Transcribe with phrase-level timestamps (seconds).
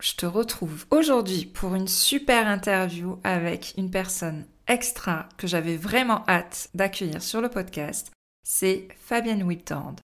[0.00, 6.24] Je te retrouve aujourd'hui pour une super interview avec une personne extra que j'avais vraiment
[6.28, 8.10] hâte d'accueillir sur le podcast.
[8.46, 9.96] C'est Fabienne Whittord.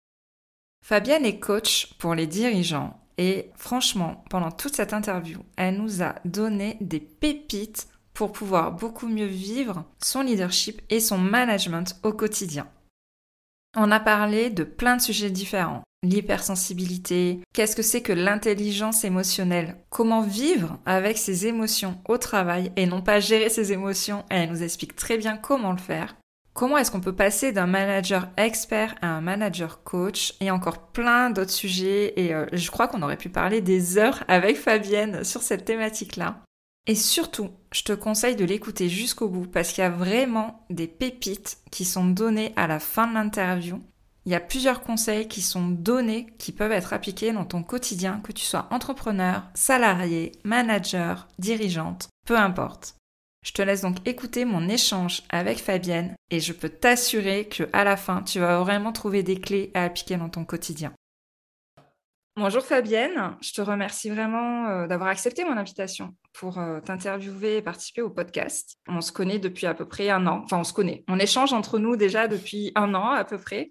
[0.84, 6.14] Fabienne est coach pour les dirigeants et franchement, pendant toute cette interview, elle nous a
[6.24, 12.66] donné des pépites pour pouvoir beaucoup mieux vivre son leadership et son management au quotidien.
[13.76, 15.82] On a parlé de plein de sujets différents.
[16.02, 22.86] L'hypersensibilité, qu'est-ce que c'est que l'intelligence émotionnelle, comment vivre avec ses émotions au travail et
[22.86, 26.16] non pas gérer ses émotions, elle nous explique très bien comment le faire.
[26.54, 30.34] Comment est-ce qu'on peut passer d'un manager expert à un manager coach?
[30.40, 34.24] Et encore plein d'autres sujets et euh, je crois qu'on aurait pu parler des heures
[34.26, 36.42] avec Fabienne sur cette thématique-là.
[36.86, 40.88] Et surtout, je te conseille de l'écouter jusqu'au bout parce qu'il y a vraiment des
[40.88, 43.80] pépites qui sont données à la fin de l'interview.
[44.26, 48.20] Il y a plusieurs conseils qui sont donnés qui peuvent être appliqués dans ton quotidien,
[48.22, 52.96] que tu sois entrepreneur, salarié, manager, dirigeante, peu importe.
[53.42, 57.84] Je te laisse donc écouter mon échange avec Fabienne et je peux t'assurer que à
[57.84, 60.92] la fin, tu vas vraiment trouver des clés à appliquer dans ton quotidien.
[62.36, 67.62] Bonjour Fabienne, je te remercie vraiment euh, d'avoir accepté mon invitation pour euh, t'interviewer et
[67.62, 68.76] participer au podcast.
[68.86, 71.52] On se connaît depuis à peu près un an, enfin on se connaît, on échange
[71.52, 73.70] entre nous déjà depuis un an à peu près,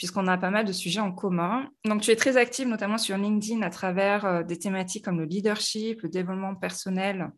[0.00, 1.68] puisqu'on a pas mal de sujets en commun.
[1.84, 5.26] Donc tu es très active notamment sur LinkedIn à travers euh, des thématiques comme le
[5.26, 7.30] leadership, le développement personnel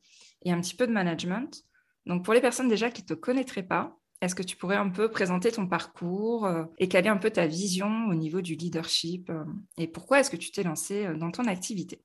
[0.45, 1.65] et un petit peu de management.
[2.07, 4.91] Donc pour les personnes déjà qui ne te connaîtraient pas, est-ce que tu pourrais un
[4.91, 8.55] peu présenter ton parcours euh, et quelle est un peu ta vision au niveau du
[8.55, 9.43] leadership euh,
[9.77, 12.01] et pourquoi est-ce que tu t'es lancé euh, dans ton activité?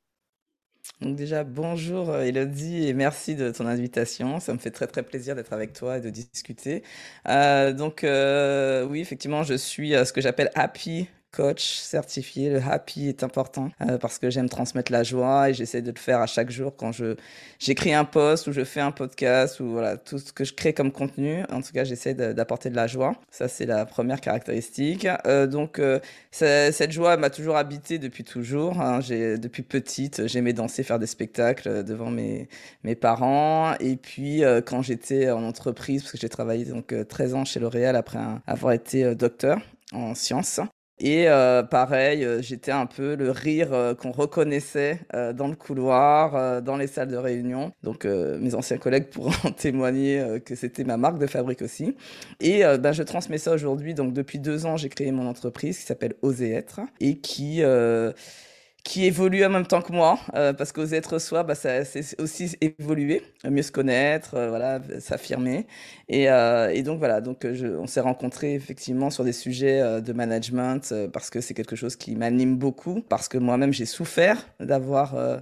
[1.01, 4.39] Donc déjà, bonjour Elodie et merci de ton invitation.
[4.39, 6.83] Ça me fait très très plaisir d'être avec toi et de discuter.
[7.25, 12.49] donc oui, effectivement, je suis ce que j'appelle Happy coach certifié.
[12.49, 15.99] Le happy est important euh, parce que j'aime transmettre la joie et j'essaie de le
[15.99, 17.15] faire à chaque jour quand je
[17.59, 20.73] j'écris un post ou je fais un podcast ou voilà tout ce que je crée
[20.73, 21.43] comme contenu.
[21.51, 23.15] En tout cas, j'essaie d'apporter de la joie.
[23.31, 25.07] Ça, c'est la première caractéristique.
[25.25, 25.99] Euh, donc, euh,
[26.31, 28.81] cette joie m'a toujours habité depuis toujours.
[28.81, 28.99] Hein.
[28.99, 32.47] Depuis petite, j'aimais danser, faire des spectacles devant mes
[32.83, 33.73] mes parents.
[33.79, 37.95] Et puis, quand j'étais en entreprise, parce que j'ai travaillé donc 13 ans chez L'Oréal
[37.95, 39.59] après avoir été docteur
[39.91, 40.59] en sciences.
[40.99, 44.99] Et euh, pareil, euh, j'étais un peu le rire euh, qu'on reconnaissait
[45.35, 47.71] dans le couloir, dans les salles de réunion.
[47.83, 51.95] Donc mes anciens collègues pourront témoigner que c'était ma marque de fabrique aussi.
[52.39, 53.93] Et ben, je transmets ça aujourd'hui.
[53.93, 57.61] Donc depuis deux ans, j'ai créé mon entreprise qui s'appelle Oser être et qui
[58.87, 62.55] qui évolue en même temps que moi, euh, parce qu'oser être soi, bah, c'est aussi
[62.61, 65.67] évoluer, mieux se connaître, euh, voilà, s'affirmer.
[66.07, 71.29] Et, euh, donc voilà, donc on s'est rencontrés effectivement sur des sujets de management, parce
[71.29, 75.41] que c'est quelque chose qui m'anime beaucoup, parce que moi-même j'ai souffert d'avoir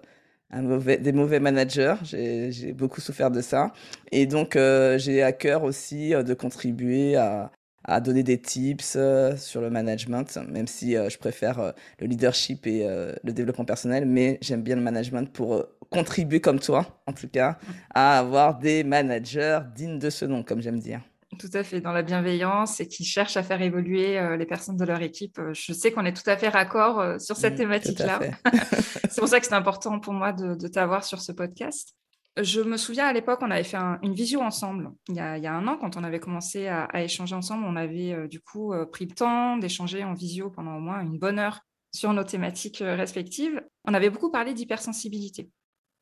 [0.51, 3.73] des mauvais managers, j'ai beaucoup souffert de ça.
[4.11, 4.57] Et donc
[4.97, 7.51] j'ai à cœur aussi de contribuer à,
[7.87, 12.07] à donner des tips euh, sur le management, même si euh, je préfère euh, le
[12.07, 17.13] leadership et le développement personnel, mais j'aime bien le management pour contribuer comme toi, en
[17.13, 17.57] tout cas,
[17.93, 21.01] à avoir des managers dignes de ce nom, comme j'aime dire.
[21.37, 24.85] Tout à fait, dans la bienveillance et qui cherchent à faire évoluer les personnes de
[24.85, 25.39] leur équipe.
[25.53, 28.19] Je sais qu'on est tout à fait raccord sur cette mmh, thématique-là.
[29.09, 31.95] c'est pour ça que c'est important pour moi de, de t'avoir sur ce podcast.
[32.41, 34.91] Je me souviens à l'époque, on avait fait une visio ensemble.
[35.07, 38.27] Il y, a, un an, quand on avait commencé à, échanger ensemble, on avait euh,
[38.27, 41.61] du coup euh, pris le temps d'échanger en visio pendant au moins une bonne heure
[41.93, 43.63] sur nos thématiques euh, respectives.
[43.85, 45.49] On avait beaucoup parlé d'hypersensibilité.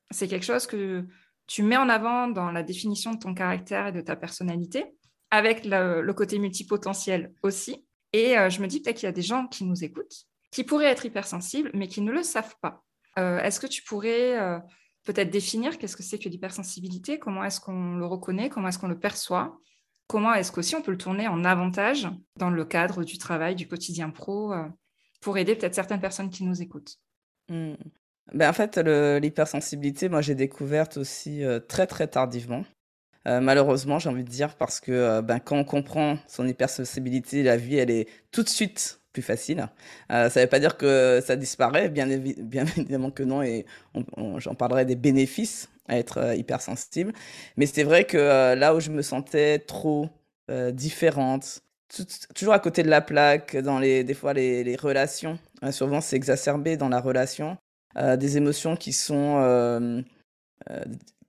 [0.09, 1.05] C'est quelque chose que
[1.45, 4.85] tu mets en avant dans la définition de ton caractère et de ta personnalité,
[5.29, 7.85] avec le, côté multipotentiel aussi.
[8.11, 10.85] Et je me dis peut-être qu'il y a des gens qui nous écoutent, qui pourraient
[10.85, 12.83] être hypersensibles, mais qui ne le savent pas.
[13.17, 14.61] Est-ce que tu pourrais
[15.03, 18.87] peut-être définir qu'est-ce que c'est que l'hypersensibilité, comment est-ce qu'on le reconnaît, comment est-ce qu'on
[18.87, 19.57] le perçoit,
[20.07, 22.07] comment est-ce qu'aussi on peut le tourner en avantage
[22.37, 24.63] dans le cadre du travail, du quotidien pro, euh,
[25.21, 26.97] pour aider peut-être certaines personnes qui nous écoutent.
[27.49, 27.73] Mmh.
[28.33, 32.63] Ben, en fait, l'hypersensibilité, moi j'ai découverte aussi euh, très très tardivement.
[33.27, 37.57] Euh, malheureusement, j'ai envie de dire, parce que ben, quand on comprend son hypersensibilité, la
[37.57, 39.67] vie, elle est tout de suite plus facile.
[40.09, 42.09] ça ne veut pas dire que ça disparaît, bien,
[42.77, 43.65] évidemment que non, et
[44.37, 47.13] j'en parlerai des bénéfices à être hypersensible.
[47.57, 50.09] Mais c'est vrai que là où je me sentais trop
[50.71, 51.61] différente,
[52.35, 55.37] toujours à côté de la plaque, dans les, des fois les, les relations.
[55.71, 57.57] Souvent, c'est exacerbé dans la relation.
[57.97, 60.03] Euh, des émotions qui sont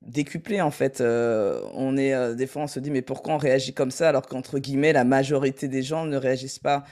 [0.04, 1.00] euh, euh, décuplées, en fait.
[1.00, 4.58] on est, des fois, on se dit, mais pourquoi on réagit comme ça alors qu'entre
[4.58, 6.84] guillemets, la majorité des gens ne réagissent pas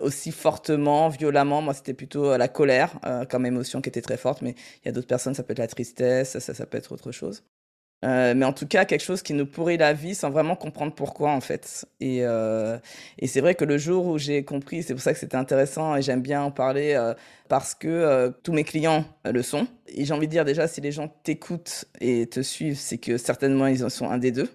[0.00, 1.62] aussi fortement, violemment.
[1.62, 2.92] Moi, c'était plutôt la colère
[3.30, 5.58] comme émotion qui était très forte, mais il y a d'autres personnes, ça peut être
[5.58, 7.42] la tristesse, ça, ça peut être autre chose.
[8.04, 10.94] Euh, mais en tout cas, quelque chose qui nous pourrit la vie sans vraiment comprendre
[10.94, 11.86] pourquoi, en fait.
[12.00, 12.78] Et, euh,
[13.18, 15.94] et c'est vrai que le jour où j'ai compris, c'est pour ça que c'était intéressant
[15.96, 17.14] et j'aime bien en parler euh,
[17.48, 19.66] parce que euh, tous mes clients le sont.
[19.88, 23.18] Et j'ai envie de dire déjà, si les gens t'écoutent et te suivent, c'est que
[23.18, 24.48] certainement ils en sont un des deux.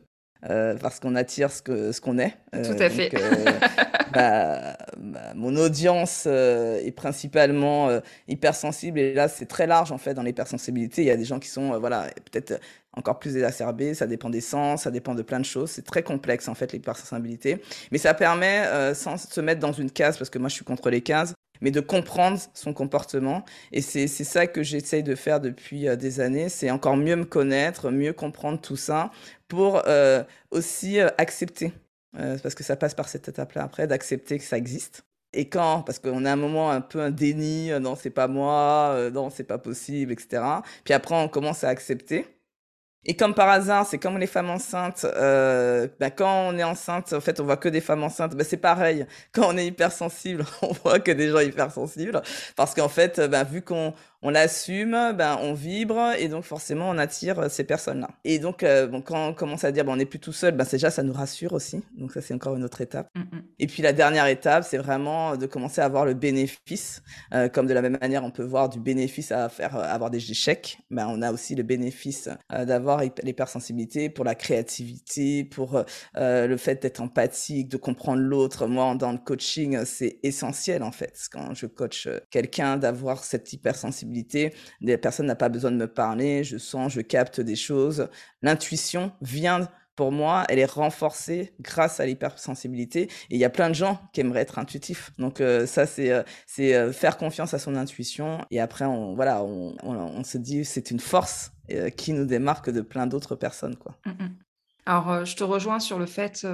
[0.50, 2.36] Euh, parce qu'on attire ce qu'on ce qu'on est.
[2.52, 3.12] Tout à fait.
[4.14, 7.90] bah, bah, mon audience est principalement
[8.28, 11.02] hypersensible et là c'est très large en fait dans l'hypersensibilité.
[11.02, 12.60] Il y a des gens qui sont voilà peut-être
[12.96, 15.72] encore plus exacerbé, ça dépend des sens, ça dépend de plein de choses.
[15.72, 19.92] C'est très complexe en fait l'hypersensibilité, mais ça permet euh, sans se mettre dans une
[19.92, 23.44] case parce que moi je suis contre les cases, mais de comprendre son comportement.
[23.72, 27.26] Et c'est ça que j'essaye de faire depuis euh, des années, c'est encore mieux me
[27.26, 29.12] connaître, mieux comprendre tout ça
[29.48, 31.74] pour euh, aussi accepter,
[32.14, 35.06] parce que ça passe par cette étape-là après, d'accepter que ça existe.
[35.34, 39.10] Et quand, parce qu'on a un moment un peu un déni, non c'est pas moi,
[39.14, 40.42] non c'est pas possible, etc.
[40.86, 42.26] Puis après on commence à accepter.
[43.08, 45.06] Et comme par hasard, c'est comme les femmes enceintes.
[45.06, 48.36] Euh, ben quand on est enceinte, en fait, on voit que des femmes enceintes.
[48.36, 49.06] Ben c'est pareil.
[49.32, 52.22] Quand on est hypersensible, on voit que des gens hypersensibles.
[52.56, 53.94] Parce qu'en fait, ben, vu qu'on
[54.26, 58.10] on l'assume, ben, on vibre et donc forcément on attire euh, ces personnes-là.
[58.24, 60.56] Et donc euh, bon, quand on commence à dire ben, on n'est plus tout seul,
[60.56, 61.84] ben, déjà ça nous rassure aussi.
[61.96, 63.08] Donc ça c'est encore une autre étape.
[63.14, 63.44] Mm, mm.
[63.60, 67.04] Et puis la dernière étape, c'est vraiment de commencer à avoir le bénéfice.
[67.36, 70.32] Euh, comme de la même manière on peut voir du bénéfice à faire avoir des
[70.32, 75.84] échecs, ben, on a aussi le bénéfice d'avoir l'hypersensibilité pour la créativité, pour
[76.16, 78.66] le fait d'être empathique, de comprendre l'autre.
[78.66, 84.15] Moi dans le coaching c'est essentiel en fait quand je coach quelqu'un d'avoir cette hypersensibilité
[84.24, 88.08] des personnes n'ont pas besoin de me parler, je sens, je capte des choses.
[88.42, 93.04] L'intuition vient pour moi, elle est renforcée grâce à l'hypersensibilité.
[93.30, 95.12] Et il y a plein de gens qui aimeraient être intuitifs.
[95.18, 96.24] Donc euh, ça, c'est euh,
[96.60, 98.46] euh, faire confiance à son intuition.
[98.52, 101.52] Et après, on voilà, on, on, se dit c'est une force
[101.98, 103.98] qui nous démarque de plein d'autres personnes, quoi.
[104.06, 104.36] Mmh, mmh.
[104.88, 106.46] Alors, je te rejoins sur le fait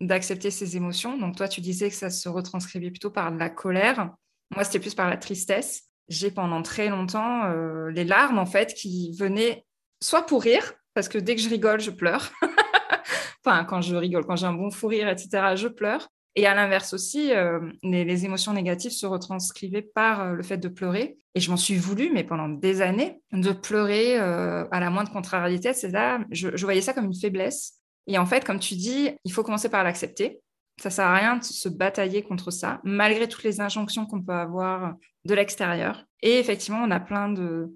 [0.00, 1.18] d'accepter ses émotions.
[1.18, 4.14] Donc toi, tu disais que ça se retranscrivait plutôt par la colère.
[4.54, 8.74] Moi, c'était plus par la tristesse j'ai pendant très longtemps euh, les larmes en fait
[8.74, 9.64] qui venaient
[10.00, 12.30] soit pour rire, parce que dès que je rigole, je pleure.
[13.44, 16.08] enfin, quand je rigole, quand j'ai un bon fou rire, etc., je pleure.
[16.34, 20.68] Et à l'inverse aussi, euh, les, émotions négatives se retranscrivaient par euh, le fait de
[20.68, 21.18] pleurer.
[21.34, 25.72] Et je m'en suis voulu, mais pendant des années, de pleurer à la moindre contrariété.
[25.72, 25.92] C'est
[26.30, 27.80] je, je voyais ça comme une faiblesse.
[28.06, 30.40] Et en fait, comme tu dis, il faut commencer par l'accepter.
[30.80, 34.32] Ça sert à rien de se batailler contre ça, malgré toutes les injonctions qu'on peut
[34.32, 36.04] avoir de l'extérieur.
[36.22, 37.74] Et effectivement, on a plein de,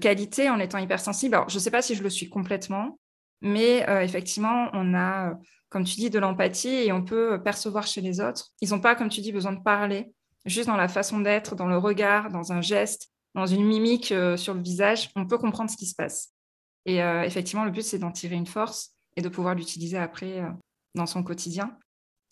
[0.00, 1.34] qualités en étant hypersensible.
[1.34, 2.98] Alors, je ne sais pas si je le suis complètement,
[3.40, 5.34] mais euh, effectivement, on a, euh,
[5.68, 8.50] comme tu dis, de l'empathie et on peut percevoir chez les autres.
[8.60, 10.12] Ils n'ont pas, comme tu dis, besoin de parler,
[10.46, 14.36] juste dans la façon d'être, dans le regard, dans un geste, dans une mimique euh,
[14.36, 16.30] sur le visage, on peut comprendre ce qui se passe.
[16.86, 20.42] Et effectivement, le but, c'est d'en tirer une force et de pouvoir l'utiliser après
[20.94, 21.78] dans son quotidien.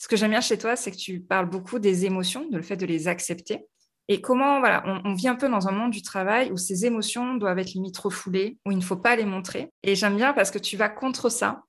[0.02, 2.64] Ce que j'aime bien chez toi, c'est que tu parles beaucoup des émotions, de le
[2.64, 3.66] fait de les accepter.
[4.08, 7.36] Et comment, voilà, on, vit un peu dans un monde du travail où ces émotions
[7.36, 9.70] doivent être limite refoulées, où il ne faut pas les montrer.
[9.84, 11.62] Et j'aime bien parce que tu vas contre ça.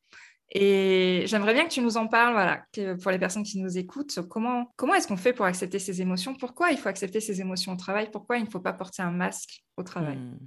[0.49, 2.63] Et j'aimerais bien que tu nous en parles, voilà,
[3.03, 6.33] pour les personnes qui nous écoutent, comment, est-ce qu'on fait pour accepter ces émotions?
[6.33, 8.09] Pourquoi il faut accepter ces émotions au travail?
[8.11, 10.17] Pourquoi il ne faut pas porter un masque au travail?
[10.17, 10.39] Hmm.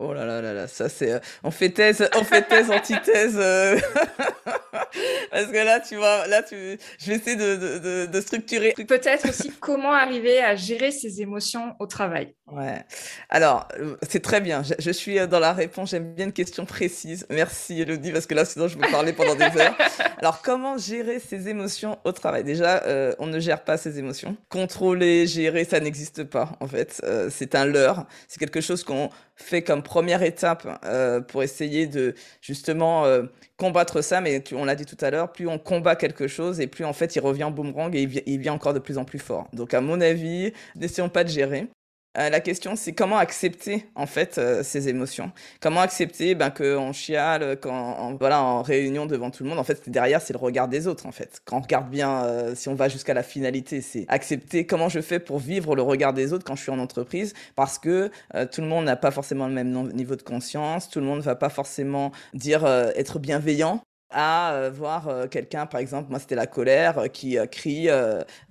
[0.00, 1.12] Oh là là là là, ça c'est.
[1.12, 3.36] Euh, on fait thèse, on fait thèse, antithèse.
[3.36, 3.78] Euh.
[5.30, 6.56] Parce que là, tu vois, là, tu,
[6.98, 8.74] je vais essayer de, de, de, structurer.
[8.76, 12.34] Peut-être aussi comment arriver à gérer ses émotions au travail.
[12.50, 12.84] Ouais.
[13.28, 14.62] Alors, euh, c'est très bien.
[14.78, 15.90] Je, suis dans la réponse.
[15.90, 17.26] J'aime bien une question précise.
[17.30, 19.76] Merci, Elodie, parce que là, sinon, je vais parler pendant des heures.
[20.18, 22.42] Alors, comment gérer ses émotions au travail?
[22.42, 22.82] Déjà,
[23.20, 24.36] on ne gère pas ses émotions.
[24.48, 27.00] Contrôler, gérer, ça n'existe pas, en fait.
[27.30, 28.06] c'est un leurre.
[28.28, 33.22] C'est quelque chose qu'on fait comme première étape euh, pour essayer de justement euh,
[33.56, 34.20] combattre ça.
[34.20, 36.92] Mais on l'a dit tout à l'heure, plus on combat quelque chose et plus en
[36.92, 39.48] fait il revient en boomerang et il, vient encore de plus en plus fort.
[39.52, 41.68] Donc à mon avis, n'essayons pas de gérer.
[42.16, 45.32] Euh, la question, c'est comment accepter en fait euh, ces émotions?
[45.60, 49.58] Comment accepter ben, qu'on chiale quand, en, voilà, en réunion devant tout le monde.
[49.58, 51.06] En fait, derrière, c'est le regard des autres.
[51.06, 54.64] En fait, quand on regarde bien, euh, si on va jusqu'à la finalité, c'est accepter
[54.64, 57.78] comment je fais pour vivre le regard des autres quand je suis en entreprise, parce
[57.78, 58.10] que
[58.52, 60.88] tout le monde n'a pas forcément le même niveau de conscience.
[60.88, 63.82] Tout le monde ne va pas forcément dire être bienveillant
[64.14, 67.88] à voir quelqu'un, par exemple, moi c'était la colère, qui crie,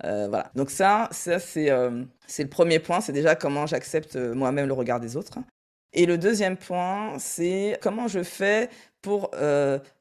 [0.02, 0.50] voilà.
[0.54, 1.70] Donc ça, ça c'est
[2.26, 5.38] c'est le premier point, c'est déjà comment j'accepte moi-même le regard des autres.
[5.92, 8.68] Et le deuxième point, c'est comment je fais
[9.00, 9.30] pour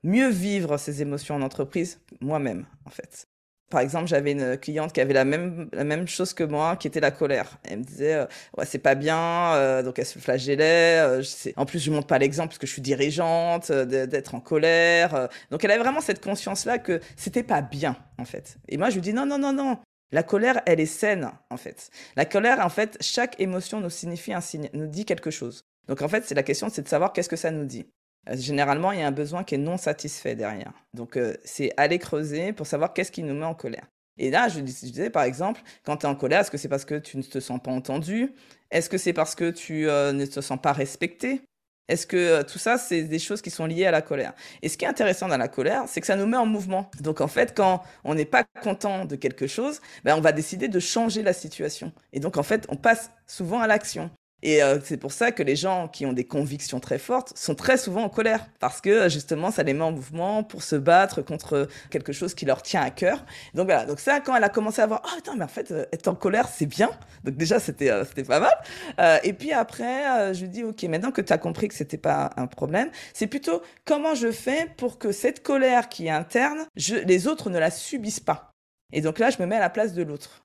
[0.04, 3.28] mieux vivre ces émotions en entreprise moi-même, en fait.
[3.74, 6.86] Par exemple, j'avais une cliente qui avait la même, la même chose que moi, qui
[6.86, 7.58] était la colère.
[7.64, 8.26] Elle me disait, euh,
[8.66, 11.00] c'est pas bien, euh, donc elle se flagellait.
[11.00, 11.24] Euh,
[11.56, 15.28] en plus, je ne montre pas l'exemple parce que je suis dirigeante, d'être en colère.
[15.50, 18.58] donc elle avait vraiment cette conscience-là que c'était pas bien, en fait.
[18.70, 19.80] Et moi, je lui dis, non, non, non, non.
[20.12, 21.90] La colère, elle est saine, en fait.
[22.16, 25.66] La colère, en fait, chaque émotion nous signifie un signe, nous dit quelque chose.
[25.88, 27.88] Donc en fait, c'est la question, c'est de savoir qu'est-ce que ça nous dit.
[28.30, 30.74] Euh, généralement, il y a un besoin qui est non satisfait derrière.
[30.94, 33.88] Donc, euh, c'est aller creuser pour savoir qu'est-ce qui nous met en colère.
[34.18, 36.86] Et là, je, disais, par exemple, quand tu es en colère, est-ce que c'est parce
[36.86, 38.32] que tu ne te sens pas entendu?
[38.70, 41.42] Est-ce que c'est parce que tu euh, ne te sens pas respecté?
[41.90, 44.34] Est-ce que tout ça, c'est des choses qui sont liées à la colère?
[44.62, 46.90] Et ce qui est intéressant dans la colère, c'est que ça nous met en mouvement.
[47.02, 50.70] Donc, en fait, quand on n'est pas content de quelque chose, ben, on va décider
[50.70, 51.92] de changer la situation.
[52.14, 54.10] Et donc, en fait, on passe souvent à l'action.
[54.44, 57.56] Et euh, c'est pour ça que les gens qui ont des convictions très fortes sont
[57.56, 61.22] très souvent en colère, parce que justement, ça les met en mouvement pour se battre
[61.22, 63.26] contre quelque chose qui leur tient à cœur.
[63.54, 65.72] Donc voilà, donc ça, quand elle a commencé à voir, oh attends, mais en fait,
[65.72, 66.92] euh, être en colère, c'est bien.
[67.24, 69.22] Donc déjà, c'était euh, c'était pas mal.
[69.24, 72.32] et puis après, je lui dis, ok, maintenant que tu as compris que c'était pas
[72.36, 76.96] un problème, c'est plutôt comment je fais pour que cette colère qui est interne, je,
[76.96, 78.52] les autres ne la subissent pas.
[78.92, 80.44] Et donc là, je me mets à la place de l'autre.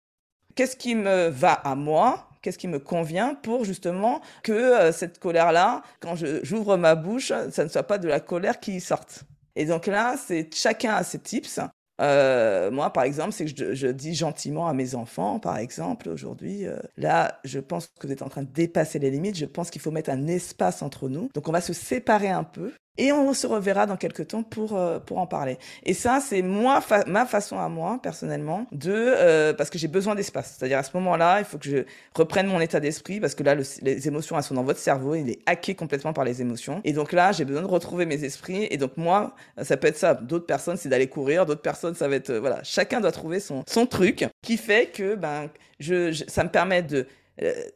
[0.54, 2.27] Qu'est-ce qui me va à moi?
[2.42, 7.64] Qu'est-ce qui me convient pour justement que euh, cette colère-là, quand j'ouvre ma bouche, ça
[7.64, 9.24] ne soit pas de la colère qui sorte.
[9.56, 11.60] Et donc là, c'est chacun a ses tips.
[12.00, 16.66] Euh, moi, par exemple, c'est que je, dis gentiment à mes enfants, par exemple, aujourd'hui,
[16.66, 19.36] euh, là, je pense que vous êtes en train de dépasser les limites.
[19.36, 21.28] Je pense qu'il faut mettre un espace entre nous.
[21.34, 24.76] Donc, on va se séparer un peu et on se reverra dans quelques temps pour,
[24.76, 25.56] euh, pour en parler.
[25.84, 30.14] Et ça, c'est moi, ma façon à moi, personnellement, de, euh, parce que j'ai besoin
[30.14, 30.56] d'espace.
[30.58, 33.54] C'est-à-dire à ce moment-là, il faut que je reprenne mon état d'esprit, parce que là,
[33.54, 36.80] les émotions, elles sont dans votre cerveau, il est hacké complètement par les émotions.
[36.84, 38.66] Et donc là, j'ai besoin de retrouver mes esprits.
[38.70, 40.14] Et donc moi, ça peut être ça.
[40.14, 41.46] D'autres personnes, c'est d'aller courir.
[41.46, 44.86] D'autres personnes, ça va être, euh, voilà, chacun doit trouver son, son truc qui fait
[44.92, 47.06] que, ben, je, ça me permet de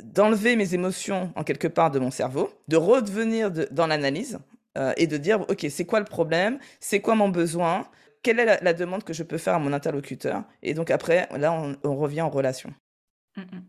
[0.02, 4.40] d'enlever mes émotions en quelque part de mon cerveau, de redevenir dans l'analyse,
[4.78, 6.58] euh, et de dire, OK, c'est quoi le problème?
[6.80, 7.86] C'est quoi mon besoin?
[8.22, 10.44] Quelle est la, demande que je peux faire à mon interlocuteur?
[10.62, 11.52] Et donc après, là,
[11.82, 12.72] on, revient en relation.
[13.36, 13.64] Mm, mm.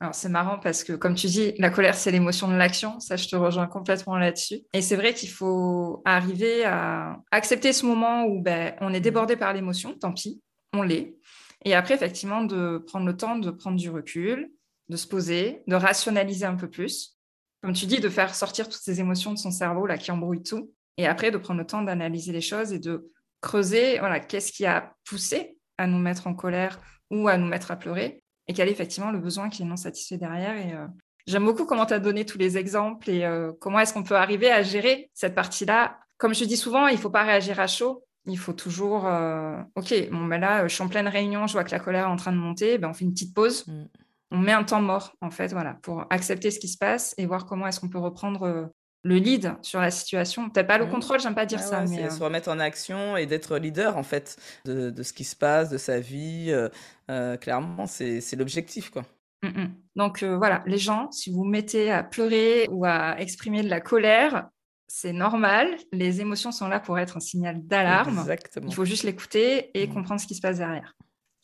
[0.00, 3.16] Alors c'est marrant parce que comme tu dis, la colère c'est l'émotion de l'action, ça
[3.16, 4.60] je te rejoins complètement là-dessus.
[4.72, 9.34] Et c'est vrai qu'il faut arriver à accepter ce moment où ben, on est débordé
[9.34, 10.40] par l'émotion, tant pis,
[10.72, 11.16] on l'est.
[11.64, 14.52] Et après effectivement de prendre le temps de prendre du recul,
[14.88, 17.17] de se poser, de rationaliser un peu plus
[17.62, 20.42] comme tu dis, de faire sortir toutes ces émotions de son cerveau là qui embrouillent
[20.42, 23.10] tout, et après de prendre le temps d'analyser les choses et de
[23.40, 27.70] creuser, voilà, qu'est-ce qui a poussé à nous mettre en colère ou à nous mettre
[27.70, 30.56] à pleurer, et quel est effectivement le besoin qui est non satisfait derrière.
[30.56, 30.86] Et euh,
[31.26, 34.16] j'aime beaucoup comment tu as donné tous les exemples et euh, comment est-ce qu'on peut
[34.16, 35.98] arriver à gérer cette partie-là.
[36.16, 38.04] Comme je dis souvent, il ne faut pas réagir à chaud.
[38.26, 41.64] Il faut toujours, euh, ok, bon ben là, je suis en pleine réunion, je vois
[41.64, 43.66] que la colère est en train de monter, ben on fait une petite pause.
[43.66, 43.84] Mm
[44.30, 47.26] on met un temps mort, en fait, voilà, pour accepter ce qui se passe et
[47.26, 48.66] voir comment est-ce qu'on peut reprendre euh,
[49.02, 50.50] le lead sur la situation.
[50.50, 50.90] Peut-être pas le mmh.
[50.90, 51.84] contrôle, j'aime pas dire ça.
[51.86, 55.36] mais euh se remettre en action et d'être leader, en fait, de, ce qui se
[55.36, 56.48] passe, de sa vie.
[57.10, 59.04] Euh, clairement, c'est l'objectif, quoi.
[59.42, 59.74] Mmh, mmh.
[59.96, 64.48] Donc voilà, les gens, si vous mettez à pleurer ou à exprimer de la colère,
[64.88, 65.76] c'est normal.
[65.92, 68.26] Les émotions sont là pour être un signal d'alarme.
[68.66, 70.94] Il faut juste l'écouter et comprendre ce qui se passe derrière.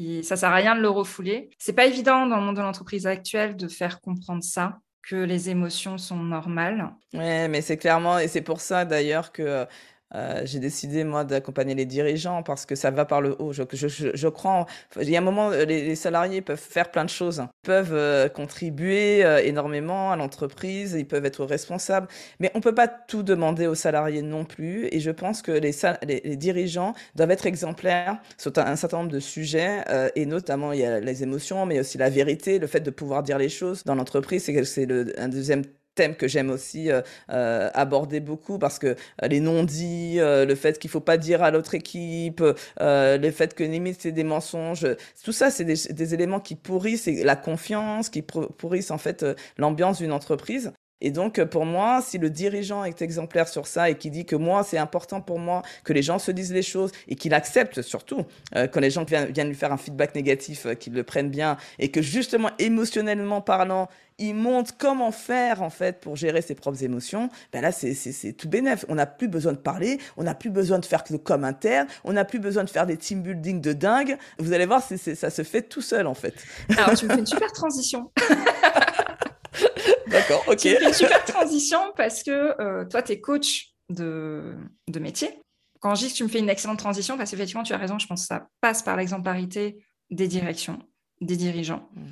[0.01, 1.51] Et ça sert à rien de le refouler.
[1.59, 5.51] C'est pas évident dans le monde de l'entreprise actuelle de faire comprendre ça, que les
[5.51, 6.93] émotions sont normales.
[7.13, 9.67] Ouais, mais c'est clairement, et c'est pour ça d'ailleurs que
[10.15, 13.53] euh, j'ai décidé, moi, d'accompagner les dirigeants parce que ça va par le haut.
[13.53, 14.67] Je, je, je, crois.
[15.01, 17.95] Il y a un moment, les, les, salariés peuvent faire plein de choses, ils peuvent
[17.95, 22.09] euh, contribuer euh, énormément à l'entreprise, ils peuvent être responsables,
[22.41, 24.89] mais on peut pas tout demander aux salariés non plus.
[24.93, 25.73] Et je pense que les,
[26.07, 29.83] les, dirigeants doivent être exemplaires sur un, certain nombre de sujets,
[30.15, 33.23] et notamment il y a les émotions, mais aussi la vérité, le fait de pouvoir
[33.23, 35.63] dire les choses dans l'entreprise, c'est un deuxième
[35.95, 36.91] thème que j'aime aussi
[37.29, 42.43] aborder beaucoup parce que les non-dits, le fait qu'il faut pas dire à l'autre équipe,
[42.81, 44.87] le fait que limite c'est des mensonges,
[45.25, 49.25] tout ça c'est des, des, éléments qui pourrissent la confiance, qui pourrissent en fait
[49.59, 50.73] l'ambiance d'une entreprise.
[51.05, 54.37] Et donc, pour moi, si le dirigeant est exemplaire sur ça et qui dit que
[54.37, 57.83] moi, c'est important pour moi que les gens se disent les choses et qu'il accepte
[57.83, 58.25] surtout
[58.57, 61.59] euh, quand les gens viennent, lui faire un feedback négatif, euh, qu'ils le prennent bien
[61.79, 66.83] et que justement, émotionnellement parlant, il montre comment faire en fait pour gérer ses propres
[66.85, 68.87] émotions, ben là c'est tout bénef.
[68.89, 71.87] On n'a plus besoin de parler, on n'a plus besoin de faire que comme interne,
[72.05, 74.17] on n'a plus besoin de faire des team building de dingue.
[74.39, 76.35] Vous allez voir, ça se fait tout seul en fait.
[76.79, 78.11] Alors tu me fais une super transition.
[80.09, 80.61] D'accord, ok.
[80.61, 84.55] C'est une super transition parce que euh, toi, tu es coach de,
[84.89, 85.41] de métier.
[85.81, 87.99] Quand je dis que tu me fais une excellente transition, parce qu'effectivement, tu as raison,
[87.99, 90.79] je pense que ça passe par l'exemplarité des directions,
[91.21, 91.89] des dirigeants.
[91.95, 92.03] Mm.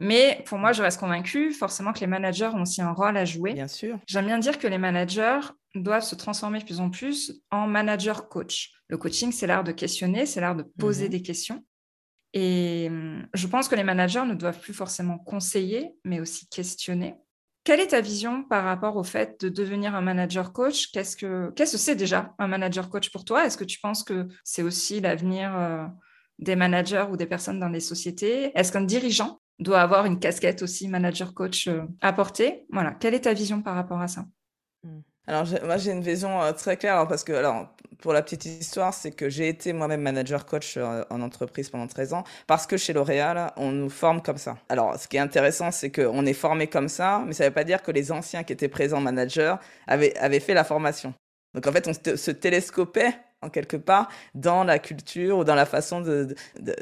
[0.00, 3.24] Mais pour moi, je reste convaincue forcément que les managers ont aussi un rôle à
[3.24, 3.54] jouer.
[3.54, 3.98] Bien sûr.
[4.06, 5.40] J'aime bien dire que les managers
[5.74, 8.72] doivent se transformer de plus en plus en manager coach.
[8.88, 11.10] Le coaching, c'est l'art de questionner, c'est l'art de poser mm-hmm.
[11.10, 11.64] des questions.
[12.34, 17.14] Et hum, je pense que les managers ne doivent plus forcément conseiller, mais aussi questionner.
[17.64, 20.90] Quelle est ta vision par rapport au fait de devenir un manager coach?
[20.90, 23.46] Qu'est-ce que c'est déjà un manager coach pour toi?
[23.46, 25.86] Est-ce que tu penses que c'est aussi l'avenir euh,
[26.40, 28.50] des managers ou des personnes dans les sociétés?
[28.58, 33.14] Est-ce qu'un dirigeant doit avoir une casquette aussi manager coach euh, à porter Voilà, quelle
[33.14, 34.24] est ta vision par rapport à ça?
[35.28, 37.68] Alors, moi, j'ai une vision euh, très claire, parce que, alors,
[38.00, 41.86] pour la petite histoire, c'est que j'ai été moi-même manager coach euh, en entreprise pendant
[41.86, 44.58] 13 ans, parce que chez L'Oréal, on nous forme comme ça.
[44.68, 47.54] Alors, ce qui est intéressant, c'est qu'on est formé comme ça, mais ça ne veut
[47.54, 49.54] pas dire que les anciens qui étaient présents managers
[49.86, 51.14] avaient, avaient fait la formation.
[51.54, 55.66] Donc, en fait, on se télescopait en quelque part dans la culture ou dans la
[55.66, 56.02] façon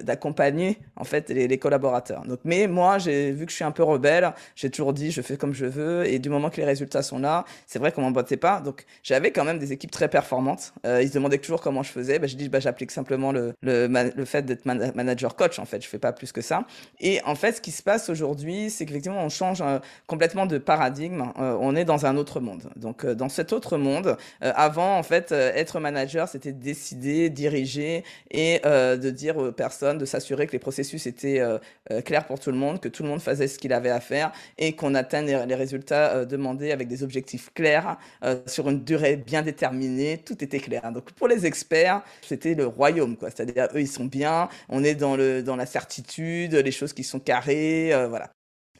[0.02, 2.22] d'accompagner en fait les, collaborateurs.
[2.26, 5.20] Donc, mais moi, j'ai vu que je suis un peu rebelle, j'ai toujours dit je
[5.20, 8.02] fais comme je veux et du moment que les résultats sont là, c'est vrai qu'on
[8.02, 8.60] m'embêtait pas.
[8.60, 10.72] Donc, j'avais quand même des équipes très performantes.
[10.86, 12.18] Euh, ils se demandaient toujours comment je faisais.
[12.18, 15.82] Bah, je dis bah, j'applique simplement le, le, le fait d'être manager coach en fait.
[15.82, 16.64] Je fais pas plus que ça.
[17.00, 20.58] Et en fait, ce qui se passe aujourd'hui, c'est qu'effectivement, on change euh, complètement de
[20.58, 21.32] paradigme.
[21.38, 22.70] Euh, on est dans un autre monde.
[22.76, 28.96] Donc, dans cet autre monde, avant en fait, être manager, c'était décider, diriger et euh,
[28.96, 31.58] de dire aux personnes, de s'assurer que les processus étaient euh,
[31.90, 34.00] euh, clairs pour tout le monde, que tout le monde faisait ce qu'il avait à
[34.00, 37.98] faire et qu'on atteigne les, résultats demandés avec des objectifs clairs
[38.46, 40.18] sur une durée bien déterminée.
[40.24, 40.90] Tout était clair.
[40.92, 43.30] Donc pour les experts, c'était le royaume, quoi.
[43.30, 47.04] C'est-à-dire eux, ils sont bien, on est dans, le, dans la certitude, les choses qui
[47.04, 48.30] sont carrées, voilà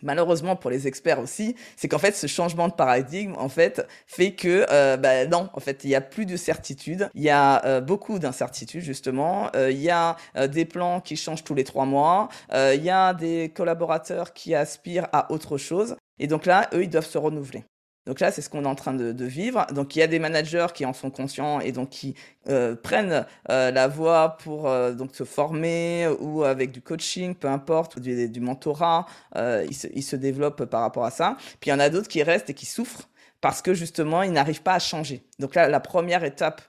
[0.02, 4.32] malheureusement pour les experts aussi, c'est qu'en fait ce changement de paradigme en fait fait
[4.32, 7.64] que euh, bah, non, en fait il y a plus de certitude, il y a
[7.64, 10.16] euh, beaucoup d'incertitudes justement, euh, il y a
[10.48, 15.08] des plans qui changent tous les trois mois, il y a des collaborateurs qui aspirent
[15.12, 15.96] à autre chose.
[16.18, 17.64] Et donc là eux ils doivent se renouveler.
[18.06, 19.66] Donc là, c'est ce qu'on est en train de, vivre.
[19.72, 22.14] Donc il y a des managers qui en sont conscients et donc qui
[22.48, 27.48] euh, prennent euh, la voie pour euh, donc se former ou avec du coaching, peu
[27.48, 29.06] importe, ou du, mentorat.
[29.36, 31.36] ils se, ils, se, développent par rapport à ça.
[31.60, 33.08] Puis il y en a d'autres qui restent et qui souffrent
[33.42, 35.24] parce que justement, ils n'arrivent pas à changer.
[35.38, 36.60] Donc là, la première étape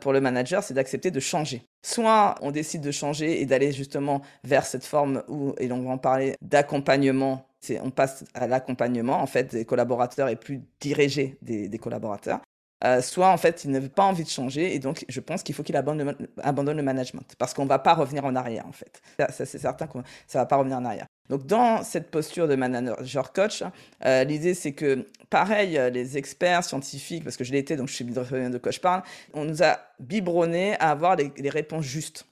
[0.00, 1.68] pour le manager, c'est d'accepter de changer.
[1.82, 5.90] Soit on décide de changer et d'aller justement vers cette forme où, et on va
[5.90, 7.46] en parler, d'accompagnement
[7.82, 12.40] on passe à l'accompagnement en fait des collaborateurs et plus dirigé des, collaborateurs.
[12.84, 15.54] Euh, soit en fait il n'avait pas envie de changer et donc je pense qu'il
[15.54, 16.14] faut qu'il abandonne,
[16.76, 19.00] le management parce qu'on ne va pas revenir en arrière en fait.
[19.18, 21.06] Ça, c'est certain que ça ne va pas revenir en arrière.
[21.30, 23.64] Donc dans cette posture de manager coach,
[24.04, 28.04] euh, l'idée c'est que pareil les experts scientifiques, parce que je été donc je suis
[28.04, 29.02] de coach parle,
[29.32, 32.26] on nous a biberonné à avoir les réponses justes.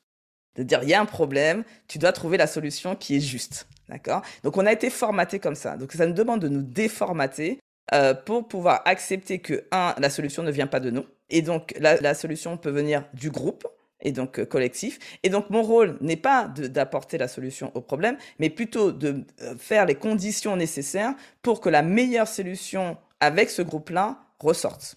[0.56, 3.66] De dire il y a un problème, tu dois trouver la solution qui est juste.
[3.88, 4.22] D'accord?
[4.42, 5.76] Donc on a été formaté comme ça.
[5.76, 7.58] Donc ça nous demande de nous déformater
[7.92, 11.04] euh, pour pouvoir accepter que, un, la solution ne vient pas de nous.
[11.28, 13.66] Et donc la, solution peut venir du groupe
[14.00, 14.98] et donc euh, collectif.
[15.22, 19.54] Et donc mon rôle n'est pas d'apporter la solution au problème, mais plutôt de euh,
[19.58, 24.96] faire les conditions nécessaires pour que la meilleure solution avec ce groupe-là ressorte.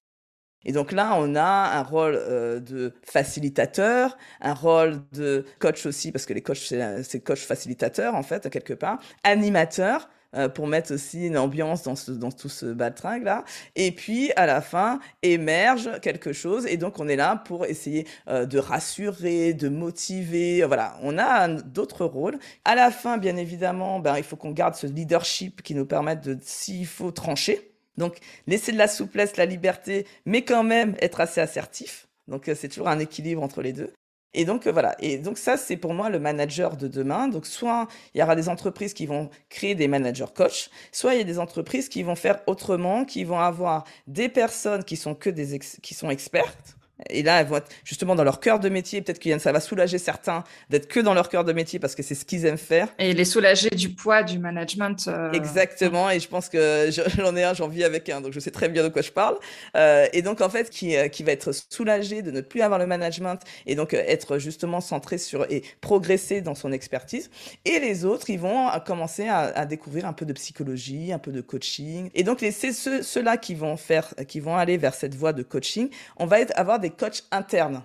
[0.65, 6.11] Et donc là, on a un rôle euh, de facilitateur, un rôle de coach aussi,
[6.11, 10.93] parce que les coachs, c'est coach facilitateur, en fait, quelque part, animateur, euh, pour mettre
[10.93, 13.45] aussi une ambiance dans, ce, dans tout ce baltringue là.
[13.77, 18.05] Et puis à la fin émerge quelque chose et donc on est là pour essayer
[18.27, 20.63] euh, de rassurer, de motiver.
[20.65, 22.39] Voilà, on a d'autres rôles.
[22.65, 26.21] À la fin, bien évidemment, ben, il faut qu'on garde ce leadership qui nous permette
[26.21, 31.19] de, s'il faut, trancher donc, laisser de la souplesse, la liberté, mais quand même être
[31.19, 32.07] assez assertif.
[32.27, 33.91] Donc, euh, c'est toujours un équilibre entre les deux.
[34.33, 34.95] Et donc, voilà.
[34.99, 37.27] Et donc, ça, c'est pour moi le manager de demain.
[37.27, 41.17] Donc, soit il y aura des entreprises qui vont créer des managers coach, soit il
[41.17, 45.15] y a des entreprises qui vont faire autrement, qui vont avoir des personnes qui sont
[45.15, 46.76] que des qui sont expertes
[47.09, 49.01] et là, elles vont être justement dans leur cœur de métier.
[49.01, 52.03] Peut-être que ça va soulager certains d'être que dans leur cœur de métier parce que
[52.03, 52.89] c'est ce qu'ils aiment faire.
[52.99, 55.07] Et les soulager du poids du management.
[55.07, 56.09] Euh, Exactement.
[56.09, 58.69] Et je pense que j'en ai un, j'en vis avec un, donc je sais très
[58.69, 59.37] bien de quoi je parle.
[59.75, 62.79] Euh, et donc, en fait, qui, euh, qui va être soulagé de ne plus avoir
[62.79, 67.29] le management et donc être justement centré sur et progresser dans son expertise.
[67.65, 71.31] Et les autres, ils vont commencer à, à découvrir un peu de psychologie, un peu
[71.31, 72.09] de coaching.
[72.15, 75.89] Et donc, c'est ceux-là qui vont faire, qui vont aller vers cette voie de coaching.
[76.17, 77.83] On va être, avoir des coachs internes.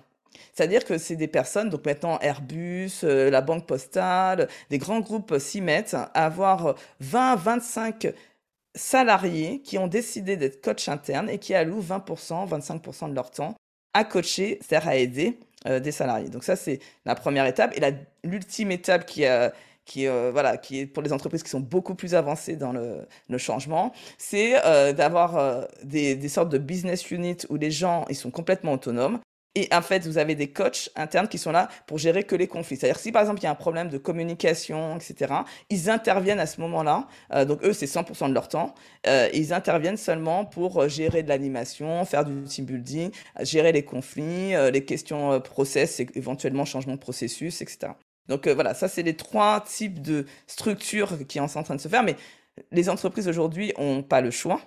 [0.53, 5.37] C'est-à-dire que c'est des personnes, donc maintenant Airbus, euh, la Banque Postale, des grands groupes
[5.39, 8.13] s'y mettent à avoir 20, 25
[8.75, 13.55] salariés qui ont décidé d'être coach internes et qui allouent 20%, 25% de leur temps
[13.93, 16.29] à coacher, c'est-à-dire à aider euh, des salariés.
[16.29, 17.77] Donc ça, c'est la première étape.
[17.77, 17.81] Et
[18.23, 19.53] l'ultime étape qui a
[19.85, 23.07] qui, euh, voilà, qui est pour les entreprises qui sont beaucoup plus avancées dans le,
[23.37, 28.15] changement, c'est euh, d'avoir euh, des, des, sortes de business units où les gens ils
[28.15, 29.19] sont complètement autonomes.
[29.55, 32.47] Et en fait, vous avez des coachs internes qui sont là pour gérer que les
[32.47, 32.77] conflits.
[32.77, 35.33] C'est-à-dire si par exemple il y a un problème de communication, etc.,
[35.69, 37.07] ils interviennent à ce moment-là.
[37.45, 38.73] donc eux, c'est 100% de leur temps.
[39.05, 44.85] ils interviennent seulement pour gérer de l'animation, faire du team building, gérer les conflits, les
[44.85, 47.93] questions process, éventuellement changement de processus, etc.
[48.27, 51.81] Donc euh, voilà, ça c'est les trois types de structures qui sont en train de
[51.81, 52.03] se faire.
[52.03, 52.15] Mais
[52.71, 54.61] les entreprises aujourd'hui n'ont pas le choix.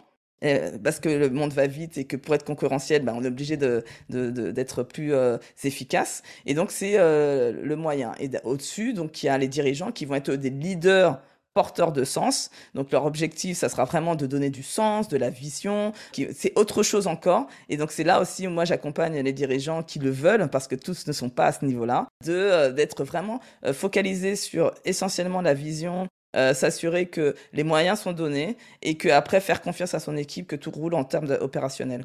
[0.45, 3.29] Euh, parce que le monde va vite et que pour être concurrentiel, ben, on est
[3.29, 6.23] obligé de, d'être plus euh, efficace.
[6.45, 8.13] Et donc c'est le moyen.
[8.21, 11.23] Et au-dessus, donc il y a les dirigeants qui vont être des leaders
[11.57, 12.51] porteurs de sens.
[12.75, 15.93] Donc leur objectif, ça sera vraiment de donner du sens, de la vision.
[16.35, 17.47] C'est autre chose encore.
[17.71, 20.75] Et donc c'est là aussi où moi j'accompagne les dirigeants qui le veulent, parce que
[20.75, 25.55] tous ne sont pas à ce niveau-là, euh, d'être vraiment euh, focalisés sur essentiellement la
[25.55, 30.47] vision, euh, s'assurer que les moyens sont donnés et qu'après faire confiance à son équipe,
[30.47, 32.05] que tout roule en termes opérationnels.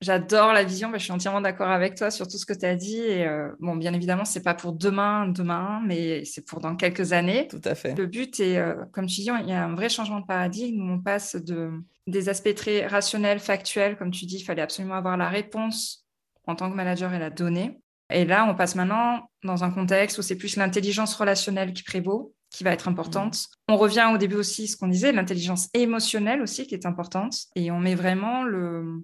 [0.00, 2.76] J'adore la vision, je suis entièrement d'accord avec toi sur tout ce que tu as
[2.76, 2.98] dit.
[2.98, 7.12] Et euh, bon, bien évidemment, c'est pas pour demain, demain, mais c'est pour dans quelques
[7.12, 7.48] années.
[7.48, 7.94] Tout à fait.
[7.94, 10.82] Le but est, euh, comme tu dis, il y a un vrai changement de paradigme
[10.82, 11.70] où on passe de
[12.06, 16.06] des aspects très rationnels, factuels, comme tu dis, il fallait absolument avoir la réponse
[16.46, 17.80] en tant que manager et la donner.
[18.10, 22.34] Et là, on passe maintenant dans un contexte où c'est plus l'intelligence relationnelle qui prévaut,
[22.50, 23.34] qui va être importante.
[23.36, 23.72] Mmh.
[23.72, 27.34] On revient au début aussi, ce qu'on disait, l'intelligence émotionnelle aussi qui est importante.
[27.56, 29.02] Et on met vraiment le,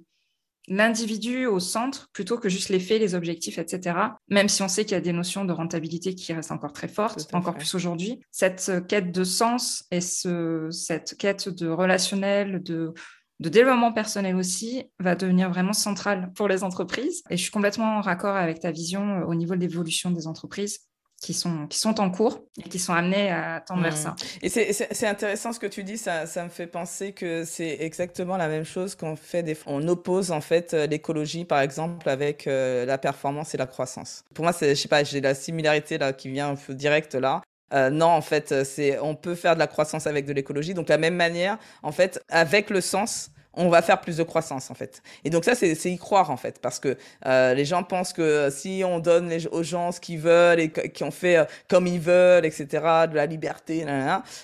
[0.70, 3.98] l'individu au centre plutôt que juste les faits, les objectifs, etc.
[4.28, 6.88] Même si on sait qu'il y a des notions de rentabilité qui restent encore très
[6.88, 8.20] fortes, encore plus aujourd'hui.
[8.30, 12.94] Cette quête de sens et cette quête de relationnel, de,
[13.40, 17.24] de développement personnel aussi, va devenir vraiment centrale pour les entreprises.
[17.30, 20.89] Et je suis complètement en raccord avec ta vision au niveau de l'évolution des entreprises
[21.20, 23.96] qui sont, qui sont en cours et qui sont amenés à tendre vers mmh.
[23.96, 24.16] ça.
[24.42, 28.38] Et c'est intéressant ce que tu dis, ça, ça me fait penser que c'est exactement
[28.38, 29.42] la même chose qu'on fait.
[29.42, 29.56] Des...
[29.66, 34.24] On oppose en fait euh, l'écologie, par exemple, avec euh, la performance et la croissance.
[34.34, 37.42] Pour moi, je sais pas, j'ai la similarité là qui vient direct là.
[37.72, 40.74] Euh, non, en fait, c'est on peut faire de la croissance avec de l'écologie.
[40.74, 44.70] Donc, la même manière, en fait, avec le sens, on va faire plus de croissance
[44.70, 45.02] en fait.
[45.24, 48.22] Et donc ça, c'est y croire en fait, parce que euh, les gens pensent que
[48.22, 51.86] euh, si on donne aux gens ce qu'ils veulent et qui ont fait euh, comme
[51.86, 52.66] ils veulent, etc.,
[53.10, 53.84] de la liberté,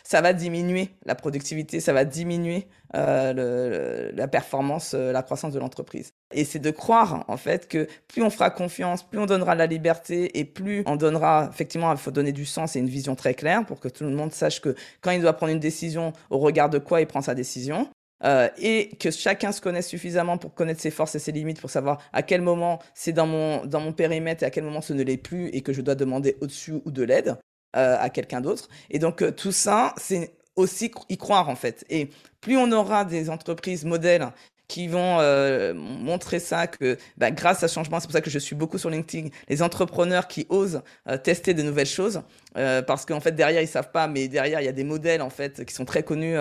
[0.02, 6.12] ça va diminuer la productivité, ça va diminuer la performance, la croissance de l'entreprise.
[6.32, 9.66] Et c'est de croire en fait que plus on fera confiance, plus on donnera la
[9.66, 13.34] liberté et plus on donnera, effectivement, il faut donner du sens et une vision très
[13.34, 16.38] claire pour que tout le monde sache que quand il doit prendre une décision, au
[16.38, 17.88] regard de quoi il prend sa décision.
[18.24, 21.68] Euh, et que chacun se connaisse suffisamment pour connaître ses forces et ses limites, pour
[21.68, 24.94] savoir à quel moment c'est dans mon, dans mon périmètre et à quel moment ce
[24.94, 27.37] ne l'est plus et que je dois demander au-dessus ou de l'aide
[27.76, 28.68] euh, à quelqu'un d'autre.
[28.88, 31.85] Et donc euh, tout ça, c'est aussi y croire en fait.
[31.90, 32.09] Et
[32.40, 34.29] plus on aura des entreprises modèles
[34.68, 38.31] qui vont euh, montrer ça que bah, grâce à ce changement, c'est pour ça que
[38.31, 42.22] je suis beaucoup sur LinkedIn, les entrepreneurs qui osent euh, tester de nouvelles choses,
[42.57, 45.22] euh, parce qu'en fait derrière ils savent pas, mais derrière il y a des modèles
[45.22, 46.37] en fait qui sont très connus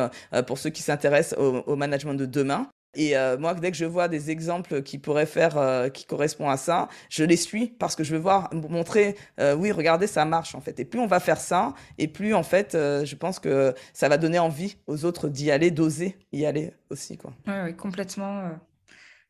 [0.48, 2.68] pour ceux qui s'intéressent au, au, management de demain.
[2.96, 6.52] Et euh, moi, dès que je vois des exemples qui pourraient faire, euh, qui correspondent
[6.52, 10.26] à ça, je les suis parce que je veux voir, montrer, euh, oui, regardez, ça
[10.26, 10.80] marche en fait.
[10.80, 14.18] Et plus on va faire ça, et plus en fait, je pense que ça va
[14.18, 17.34] donner envie aux autres d'y aller, d'oser y aller aussi, quoi.
[17.48, 18.50] Oui, oui, complètement.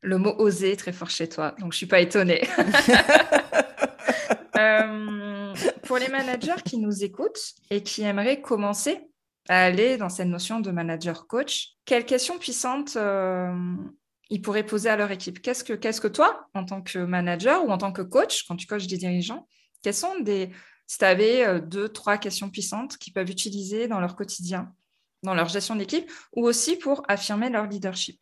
[0.01, 2.47] Le mot oser très fort chez toi, donc je suis pas étonnée.
[5.84, 8.99] pour les managers qui nous écoutent et qui aimeraient commencer
[9.47, 11.73] à aller dans cette notion de manager coach.
[11.86, 13.53] Quelles questions puissantes euh,
[14.29, 15.41] ils pourraient poser à leur équipe?
[15.41, 18.55] Qu'est-ce que, qu'est-ce que toi, en tant que manager ou en tant que coach, quand
[18.55, 19.47] tu coaches des dirigeants,
[19.84, 20.51] Quelles sont des,
[20.88, 24.73] si tu avais euh, deux, trois questions puissantes qu'ils peuvent utiliser dans leur quotidien,
[25.23, 28.19] dans leur gestion d'équipe, ou aussi pour affirmer leur leadership?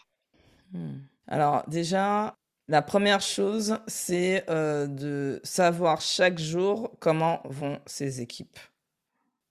[0.72, 1.00] Hmm.
[1.28, 2.36] Alors déjà,
[2.68, 8.58] la première chose, c'est euh, de savoir chaque jour comment vont ces équipes.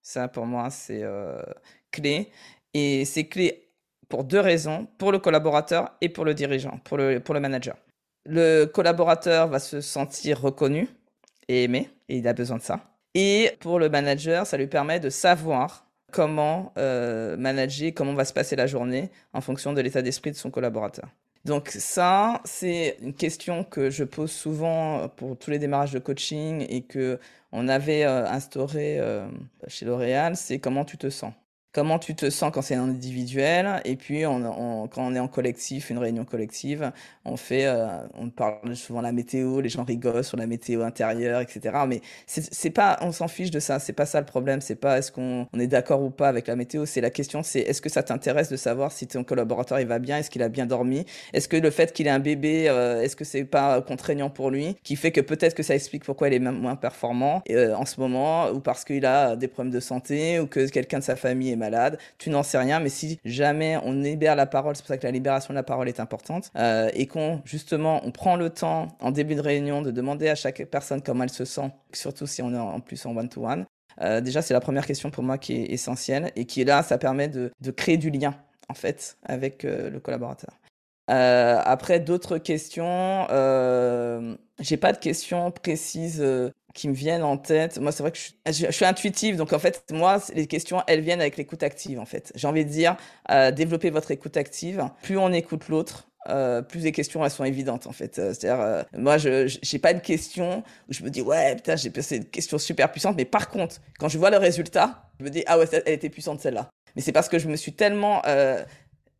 [0.02, 1.42] Ça, pour moi, c'est euh,
[1.90, 2.30] clé.
[2.74, 3.68] Et c'est clé
[4.08, 7.76] pour deux raisons, pour le collaborateur et pour le dirigeant, pour le, pour le manager.
[8.26, 10.88] Le collaborateur va se sentir reconnu
[11.48, 12.80] et aimé, et il a besoin de ça.
[13.14, 18.32] Et pour le manager, ça lui permet de savoir comment euh, manager, comment va se
[18.32, 21.08] passer la journée en fonction de l'état d'esprit de son collaborateur.
[21.44, 26.64] Donc ça, c'est une question que je pose souvent pour tous les démarrages de coaching
[26.68, 27.18] et que
[27.50, 29.28] on avait euh, instauré euh,
[29.66, 31.32] chez L'Oréal, c'est comment tu te sens?
[31.72, 33.80] Comment tu te sens quand c'est individuel.
[33.84, 36.92] Et puis on, quand on est en collectif, une réunion collective,
[37.24, 40.82] on fait, euh, on parle souvent de la météo, les gens rigolent sur la météo
[40.82, 41.78] intérieure, etc.
[41.88, 44.98] Mais c'est pas, on s'en fiche de ça, c'est pas ça le problème, c'est pas
[44.98, 47.80] est-ce qu'on on est d'accord ou pas avec la météo, c'est la question, c'est est-ce
[47.80, 50.66] que ça t'intéresse de savoir si ton collaborateur il va bien, est-ce qu'il a bien
[50.66, 54.30] dormi, est-ce que le fait qu'il ait un bébé, euh, est-ce que c'est pas contraignant
[54.30, 57.74] pour lui, qui fait que peut-être que ça explique pourquoi il est moins performant euh,
[57.74, 61.04] en ce moment, ou parce qu'il a des problèmes de santé, ou que quelqu'un de
[61.04, 61.56] sa famille est
[62.18, 65.06] tu n'en sais rien, mais si jamais on libère la parole, c'est pour ça que
[65.06, 68.88] la libération de la parole est importante, euh, et qu'on justement on prend le temps
[69.00, 72.42] en début de réunion de demander à chaque personne comment elle se sent, surtout si
[72.42, 73.66] on est en plus en one-to-one.
[74.00, 76.82] Euh, déjà, c'est la première question pour moi qui est essentielle et qui est là,
[76.82, 78.34] ça permet de, créer du lien
[78.68, 80.58] en fait avec euh, le collaborateur.
[81.08, 83.26] après, d'autres questions,
[84.60, 86.24] j'ai pas de questions précises
[86.74, 87.78] qui me viennent en tête.
[87.78, 91.20] Moi, c'est vrai que je, suis intuitive, donc en fait, moi, les questions, elles viennent
[91.20, 92.32] avec l'écoute active, en fait.
[92.34, 92.96] J'ai envie de dire,
[93.30, 94.88] euh, développer votre écoute active.
[95.02, 98.18] Plus on écoute l'autre, euh, plus les questions elles sont évidentes en fait.
[98.18, 101.74] Euh, c'est-à-dire, euh, moi, je j'ai pas de question où je me dis ouais putain
[101.74, 105.24] j'ai passé une question super puissante, mais par contre, quand je vois le résultat, je
[105.24, 106.70] me dis ah ouais elle était puissante celle-là.
[106.94, 108.22] Mais c'est parce que je me suis tellement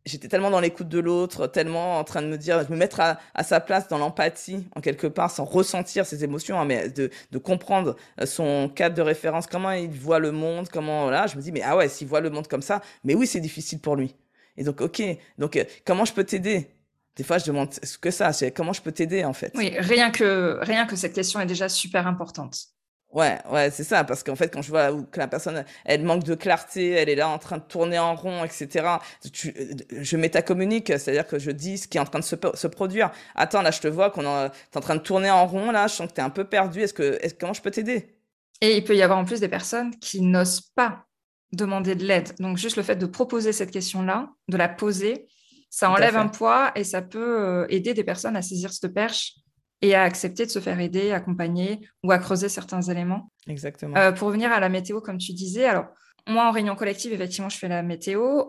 [0.05, 2.99] j'étais tellement dans l'écoute de l'autre, tellement en train de me dire, de me mettre
[2.99, 7.09] à, sa place dans l'empathie, en quelque part, sans ressentir ses émotions, hein, mais de,
[7.31, 11.35] de, comprendre euh, son cadre de référence, comment il voit le monde, comment, là, je
[11.35, 13.79] me dis, mais ah ouais, s'il voit le monde comme ça, mais oui, c'est difficile
[13.79, 14.15] pour lui.
[14.57, 15.01] Et donc, ok,
[15.37, 16.69] donc, euh, comment je peux t'aider?
[17.15, 19.51] Des fois, je demande ce que ça, c'est comment je peux t'aider, en fait?
[19.55, 22.72] Oui, rien que, rien que cette question est déjà super importante.
[23.13, 26.23] Ouais, ouais, c'est ça, parce qu'en fait, quand je vois que la personne, elle manque
[26.23, 28.87] de clarté, elle est là en train de tourner en rond, etc.,
[29.31, 32.35] tu, euh, je métacommunique, c'est-à-dire que je dis ce qui est en train de se,
[32.55, 33.11] se produire.
[33.35, 35.93] Attends, là, je te vois qu'on est en train de tourner en rond, là, je
[35.93, 38.15] sens que tu es un peu perdu, est-ce que, comment je peux t'aider?
[38.61, 41.05] Et il peut y avoir en plus des personnes qui n'osent pas
[41.51, 42.33] demander de l'aide.
[42.39, 45.27] Donc, juste le fait de proposer cette question-là, de la poser,
[45.69, 49.35] ça enlève un poids et ça peut euh, aider des personnes à saisir cette perche
[49.83, 53.29] et à accepter de se faire aider, accompagner ou à creuser certains éléments.
[53.47, 53.95] Exactement.
[53.97, 55.87] Euh, pour revenir à la météo, comme tu disais, alors
[56.25, 58.43] moi en réunion collective, effectivement, je fais la météo.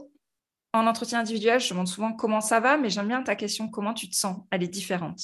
[0.73, 3.95] En entretien individuel, je demande souvent comment ça va, mais j'aime bien ta question comment
[3.95, 4.43] tu te sens?
[4.53, 5.21] Elle est différente.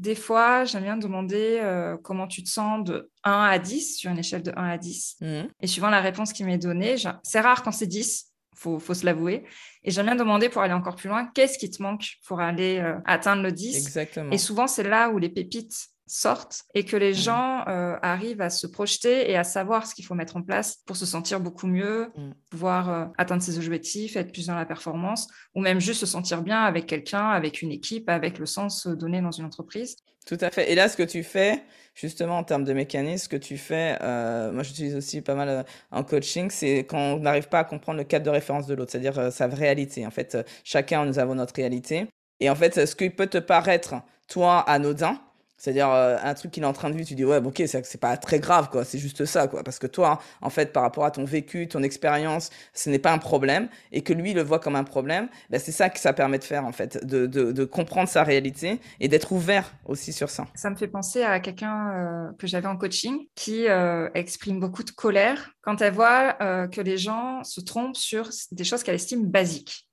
[0.00, 4.10] Des fois, j'aime bien demander euh, comment tu te sens de 1 à 10, sur
[4.10, 5.16] une échelle de 1 à 10.
[5.20, 5.26] Mmh.
[5.60, 9.04] Et suivant la réponse qui m'est donnée, c'est rare quand c'est 10, faut, faut se
[9.04, 9.44] l'avouer.
[9.82, 12.78] Et j'aime bien demander pour aller encore plus loin, qu'est-ce qui te manque pour aller
[12.78, 14.30] euh, atteindre le 10 Exactement.
[14.30, 17.14] Et souvent, c'est là où les pépites sortent et que les mmh.
[17.14, 20.76] gens euh, arrivent à se projeter et à savoir ce qu'il faut mettre en place
[20.86, 22.30] pour se sentir beaucoup mieux, mmh.
[22.50, 26.42] pouvoir euh, atteindre ses objectifs, être plus dans la performance, ou même juste se sentir
[26.42, 29.96] bien avec quelqu'un, avec une équipe, avec le sens donné dans une entreprise.
[30.26, 30.70] Tout à fait.
[30.70, 31.62] Et là, ce que tu fais,
[31.94, 35.48] justement, en termes de mécanisme, ce que tu fais, euh, moi j'utilise aussi pas mal
[35.48, 38.74] euh, en coaching, c'est quand on n'arrive pas à comprendre le cadre de référence de
[38.74, 40.06] l'autre, c'est-à-dire euh, sa réalité.
[40.06, 42.06] En fait, chacun, nous avons notre réalité.
[42.40, 43.94] Et en fait, ce qui peut te paraître,
[44.28, 45.20] toi, anodin,
[45.56, 48.00] c'est-à-dire euh, un truc qu'il est en train de vivre, tu dis ouais, ok, c'est
[48.00, 51.04] pas très grave quoi, c'est juste ça quoi, parce que toi, en fait, par rapport
[51.04, 54.58] à ton vécu, ton expérience, ce n'est pas un problème, et que lui le voit
[54.58, 57.52] comme un problème, ben, c'est ça que ça permet de faire en fait, de, de,
[57.52, 60.46] de comprendre sa réalité et d'être ouvert aussi sur ça.
[60.54, 64.82] Ça me fait penser à quelqu'un euh, que j'avais en coaching qui euh, exprime beaucoup
[64.82, 69.26] de colère quand elle voit que les gens se trompent sur des choses qu'elle estime
[69.26, 69.88] basiques.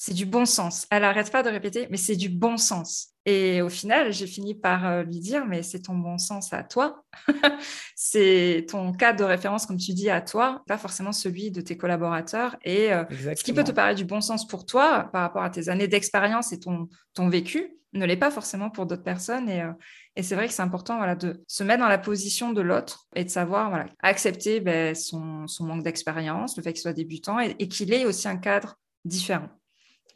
[0.00, 0.86] C'est du bon sens.
[0.92, 3.14] Elle n'arrête pas de répéter, mais c'est du bon sens.
[3.26, 6.62] Et au final, j'ai fini par euh, lui dire, mais c'est ton bon sens à
[6.62, 7.02] toi.
[7.96, 11.76] c'est ton cadre de référence, comme tu dis, à toi, pas forcément celui de tes
[11.76, 12.56] collaborateurs.
[12.62, 15.50] Et euh, ce qui peut te paraître du bon sens pour toi, par rapport à
[15.50, 19.48] tes années d'expérience et ton, ton vécu, ne l'est pas forcément pour d'autres personnes.
[19.48, 19.72] Et, euh,
[20.14, 23.08] et c'est vrai que c'est important voilà, de se mettre dans la position de l'autre
[23.16, 27.40] et de savoir voilà, accepter ben, son, son, manque d'expérience, le fait qu'il soit débutant
[27.40, 29.48] et qu'il ait aussi un cadre différent.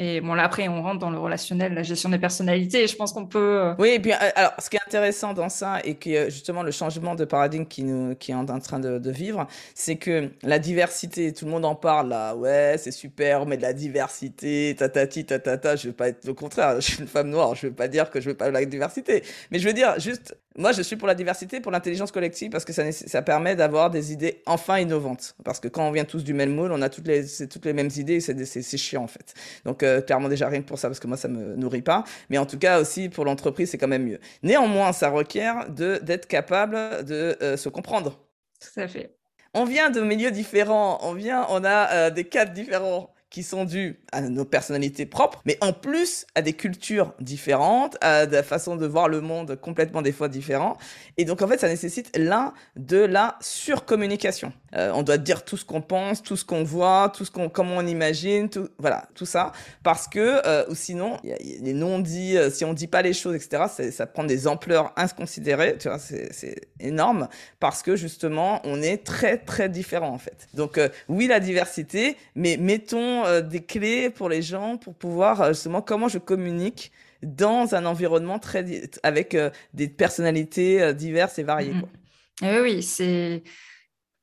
[0.05, 2.97] Et bon, là, après, on rentre dans le relationnel, la gestion des personnalités, et je
[2.97, 3.61] pense qu'on peut...
[3.61, 6.65] Euh, oui, et puis, euh, alors, ce qui est intéressant dans ça, et que justement,
[6.65, 10.59] le changement de paradigme qui, nous, qui est en, train de, vivre, c'est que la
[10.59, 15.25] diversité, tout le monde en parle, là, ouais, c'est super, mais de la diversité, tatati,
[15.25, 17.87] tatata, je veux pas être le contraire, je suis une femme noire, je veux pas
[17.87, 20.83] dire que je veux pas de la diversité, mais je veux dire, juste, moi, je
[20.83, 24.43] suis pour la diversité, pour l'intelligence collective, parce que ça, ça permet d'avoir des idées
[24.47, 25.35] enfin innovantes.
[25.45, 27.73] Parce que quand on vient tous du même moule, on a toutes les, toutes les
[27.73, 29.35] mêmes idées, c'est chiant, en fait.
[29.65, 32.05] Donc, euh, clairement, déjà, rien que pour ça, parce que moi, ça me nourrit pas.
[32.29, 34.21] Mais en tout cas, aussi, pour l'entreprise, c'est quand même mieux.
[34.43, 38.21] Néanmoins, ça requiert d'être capable de euh, se comprendre.
[38.61, 39.17] Tout à fait.
[39.55, 43.65] On vient de milieux différents, on vient, on a euh, des cadres différents qui sont
[43.65, 48.77] dus à nos personnalités propres, mais en plus à des cultures différentes, à des façons
[48.77, 50.77] de voir le monde complètement des fois différents.
[51.17, 54.53] Et donc en fait, ça nécessite l'un de la surcommunication.
[54.75, 57.49] Euh, on doit dire tout ce qu'on pense, tout ce qu'on voit, tout ce qu'on,
[57.49, 62.51] comment on imagine, tout, voilà, tout ça, parce que euh, ou sinon, les non-dits, euh,
[62.51, 65.77] si on dit pas les choses, etc., ça prend des ampleurs inconsidérées.
[65.79, 67.29] Tu vois, c'est énorme
[67.61, 70.49] parce que justement, on est très très différents en fait.
[70.53, 75.49] Donc oui, la diversité, mais mettons euh, des clés pour les gens pour pouvoir euh,
[75.49, 78.65] justement comment je communique dans un environnement très
[79.03, 81.75] avec euh, des personnalités diverses et variées.
[81.75, 82.57] Mm-hmm.
[82.57, 83.43] Eh oui, c'est.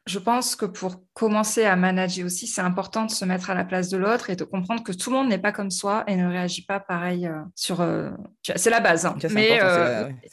[0.10, 3.64] Je pense que pour commencer à manager aussi, c'est important de se mettre à la
[3.64, 6.16] place de l'autre et de comprendre que tout le monde n'est pas comme soi et
[6.16, 7.88] ne réagit pas pareil sur.
[8.56, 9.16] C'est la base, hein.
[9.32, 9.60] mais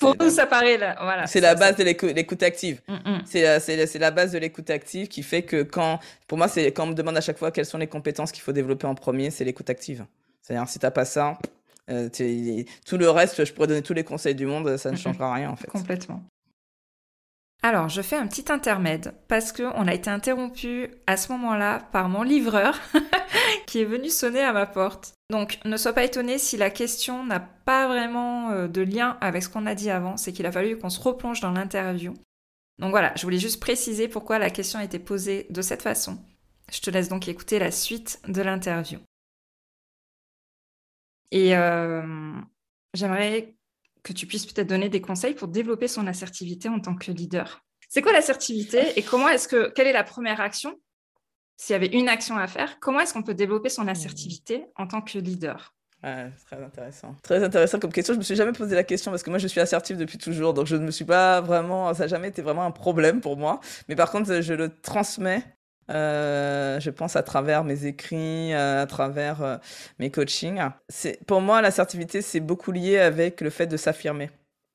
[0.01, 1.27] pour nous, ça paraît voilà.
[1.27, 2.81] C'est la base de l'écoute active.
[2.89, 3.23] Mm, mm.
[3.27, 6.89] C'est la base de l'écoute active qui fait que quand pour moi, c'est quand on
[6.89, 9.45] me demande à chaque fois quelles sont les compétences qu'il faut développer en premier, c'est
[9.45, 10.07] l'écoute active.
[10.41, 11.39] C'est-à-dire, si t'as pas ça,
[11.91, 12.09] euh,
[12.85, 15.51] tout le reste, je pourrais donner tous les conseils du monde, ça ne changera rien
[15.51, 15.69] en fait.
[15.69, 16.23] Complètement.
[17.63, 22.09] Alors, je fais un petit intermède parce qu'on a été interrompu à ce moment-là par
[22.09, 22.79] mon livreur
[23.67, 25.15] qui est venu sonner à ma porte.
[25.31, 29.43] Donc, ne sois pas étonné si la question n'a pas vraiment euh, de lien avec
[29.43, 32.15] ce qu'on a dit avant, c'est qu'il a fallu qu'on se replonge dans l'interview.
[32.79, 36.19] Donc voilà, je voulais juste préciser pourquoi la question a été posée de cette façon.
[36.71, 39.01] Je te laisse donc écouter la suite de l'interview.
[41.33, 42.35] Et euh,
[42.95, 43.56] j'aimerais
[44.07, 47.65] que tu puisses peut-être donner des conseils pour développer son assertivité en tant que leader.
[47.89, 50.79] C'est quoi l'assertivité et comment est-ce que quelle est la première action?
[51.57, 54.87] S'il y avait une action à faire, comment est-ce qu'on peut développer son assertivité en
[54.87, 55.75] tant que leader?
[56.03, 57.17] Très intéressant.
[57.23, 58.15] Très intéressant comme question.
[58.15, 60.55] Je me suis jamais posé la question parce que moi je suis assertive depuis toujours,
[60.55, 63.37] donc je ne me suis pas vraiment, ça n'a jamais été vraiment un problème pour
[63.37, 63.59] moi.
[63.89, 65.43] Mais par contre, je le transmets.
[65.91, 69.57] Euh, je pense à travers mes écrits, euh, à travers euh,
[69.99, 70.61] mes coachings.
[71.27, 74.31] Pour moi l'assertivité, c'est beaucoup lié avec le fait de s'affirmer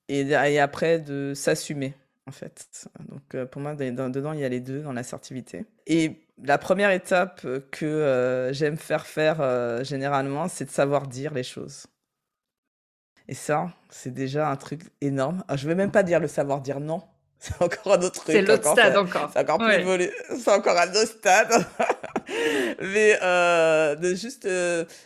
[0.07, 1.93] et, après de s'assumer
[2.27, 2.87] en fait.
[3.09, 5.65] Donc pour moi, dedans, il y a les deux dans l'assertivité.
[5.87, 11.87] Et la première étape que j'aime faire faire généralement, c'est de savoir dire les choses.
[13.27, 15.43] Et ça, c'est déjà un truc énorme.
[15.55, 17.01] Je ne vais même pas dire le savoir dire non.
[17.43, 18.35] C'est encore un autre truc.
[18.35, 19.31] C'est l'autre stade encore.
[19.33, 20.11] C'est encore plus évolué.
[20.37, 21.65] C'est encore un autre stade.
[22.81, 24.47] Mais euh, de juste,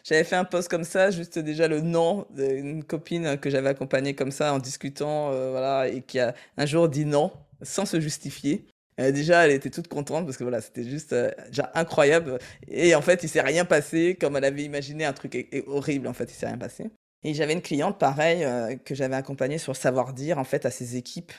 [0.04, 4.16] j'avais fait un post comme ça, juste déjà le nom d'une copine que j'avais accompagnée
[4.16, 8.68] comme ça en discutant, voilà, et qui a un jour dit non sans se justifier.
[9.00, 12.40] Euh, déjà, elle était toute contente parce que voilà, c'était juste euh, déjà incroyable.
[12.68, 16.08] Et en fait, il s'est rien passé comme elle avait imaginé un truc horrible.
[16.08, 16.92] En fait, il s'est rien passé.
[17.24, 20.72] Et j'avais une cliente, pareil, euh, que j'avais accompagnée sur savoir dire en fait à
[20.72, 21.34] ses équipes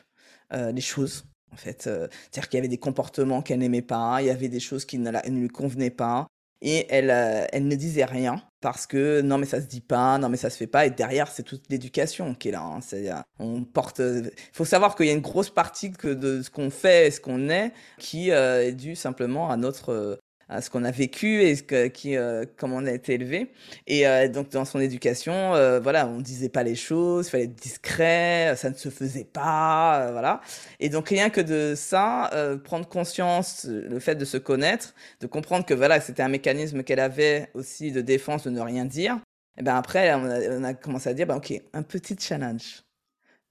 [0.52, 1.24] les choses.
[1.52, 4.60] En fait, c'est-à-dire qu'il y avait des comportements qu'elle n'aimait pas, il y avait des
[4.60, 6.26] choses qui ne, lui convenaient pas.
[6.62, 7.10] Et elle,
[7.52, 10.50] elle ne disait rien parce que non mais ça se dit pas, non mais ça
[10.50, 10.86] se fait pas.
[10.86, 12.62] Et derrière c'est toute l'éducation qui est là.
[12.62, 12.80] Hein.
[12.80, 14.00] C'est, on porte.
[14.00, 17.20] Il faut savoir qu'il y a une grosse partie de ce qu'on fait et ce
[17.20, 21.62] qu'on est qui est due simplement à notre à ce qu'on a vécu et ce
[21.62, 23.52] que, qui, euh, comment on a été élevé.
[23.86, 27.44] Et euh, donc dans son éducation, euh, voilà, on disait pas les choses, il fallait
[27.44, 30.40] être discret, ça ne se faisait pas, voilà.
[30.78, 32.30] Et donc rien que de ça,
[32.64, 37.00] prendre conscience, le fait de se connaître, de comprendre que voilà, c'était un mécanisme qu'elle
[37.00, 39.18] avait aussi de défense de ne rien dire.
[39.58, 42.82] Et ben après, on a, on a commencé à dire, ben ok, un petit challenge,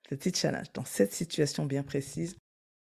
[0.07, 2.35] petit challenge dans cette situation bien précise.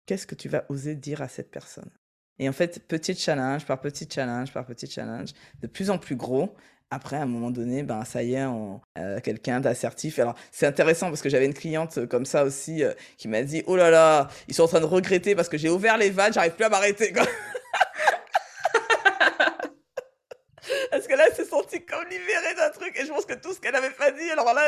[0.05, 1.89] Qu'est-ce que tu vas oser dire à cette personne?
[2.39, 6.15] Et en fait, petit challenge par petit challenge par petit challenge, de plus en plus
[6.15, 6.55] gros.
[6.89, 10.19] Après, à un moment donné, ben ça y est, on, euh, quelqu'un d'assertif.
[10.19, 13.41] Alors, c'est intéressant parce que j'avais une cliente euh, comme ça aussi euh, qui m'a
[13.41, 16.11] dit, oh là là, ils sont en train de regretter parce que j'ai ouvert les
[16.11, 17.11] vannes, j'arrive plus à m'arrêter.
[20.91, 22.86] parce que là, elle s'est sentie comme libérée d'un truc.
[22.99, 24.61] Et je pense que tout ce qu'elle avait pas dit, alors là,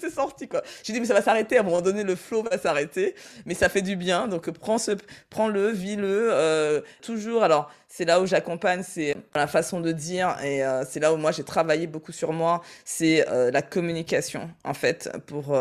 [0.00, 0.62] c'est sorti, quoi.
[0.82, 1.56] J'ai dit, mais ça va s'arrêter.
[1.56, 3.14] À un moment donné, le flow va s'arrêter.
[3.46, 4.28] Mais ça fait du bien.
[4.28, 4.92] Donc, prends ce,
[5.30, 6.28] prends-le, vis-le.
[6.32, 7.42] Euh, toujours.
[7.44, 10.36] Alors, c'est là où j'accompagne, c'est la façon de dire.
[10.42, 12.62] Et euh, c'est là où moi, j'ai travaillé beaucoup sur moi.
[12.84, 15.56] C'est euh, la communication, en fait, pour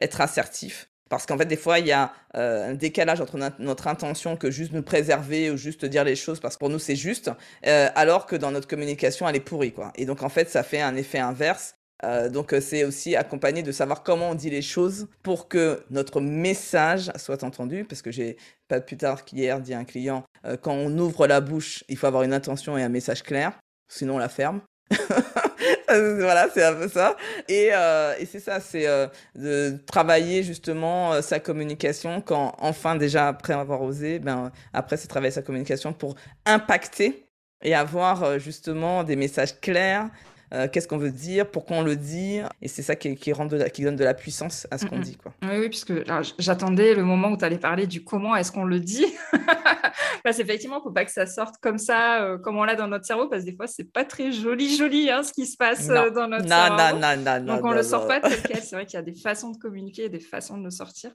[0.00, 0.88] être assertif.
[1.08, 4.50] Parce qu'en fait, des fois, il y a euh, un décalage entre notre intention que
[4.50, 7.30] juste nous préserver ou juste dire les choses parce que pour nous, c'est juste,
[7.66, 9.72] euh, alors que dans notre communication, elle est pourrie.
[9.72, 9.92] Quoi.
[9.94, 11.75] Et donc, en fait, ça fait un effet inverse.
[12.04, 16.20] Euh, donc, c'est aussi accompagné de savoir comment on dit les choses pour que notre
[16.20, 17.84] message soit entendu.
[17.84, 18.36] Parce que j'ai
[18.68, 20.24] pas plus tard qu'hier dit à un client,
[20.62, 24.16] quand on ouvre la bouche, il faut avoir une intention et un message clair, sinon
[24.16, 24.60] on la ferme.
[25.88, 27.16] voilà, c'est un peu ça.
[27.48, 32.96] Et, euh, et c'est ça, c'est euh, de travailler justement euh, sa communication quand enfin
[32.96, 37.26] déjà après avoir osé, ben après c'est travailler sa communication pour impacter
[37.62, 40.10] et avoir justement des messages clairs,
[40.54, 43.48] euh, qu'est-ce qu'on veut dire, pourquoi on le dit, et c'est ça qui, qui, rend
[43.48, 45.16] qui donne de la puissance à ce qu'on dit.
[45.16, 45.34] Quoi.
[45.42, 45.92] Oui, oui, puisque
[46.38, 49.06] j'attendais le moment où tu allais parler du comment est-ce qu'on le dit.
[50.24, 52.74] parce qu'effectivement, il ne faut pas que ça sorte comme ça, euh, comme on l'a
[52.74, 55.46] dans notre cerveau, parce que des fois, c'est pas très joli, joli hein, ce qui
[55.46, 56.76] se passe euh, dans notre cerveau.
[56.76, 57.54] Non, non, non, non.
[57.54, 58.62] Donc, on ne le sort pas tel quel.
[58.62, 61.12] C'est vrai qu'il y a des façons de communiquer, des façons de le sortir.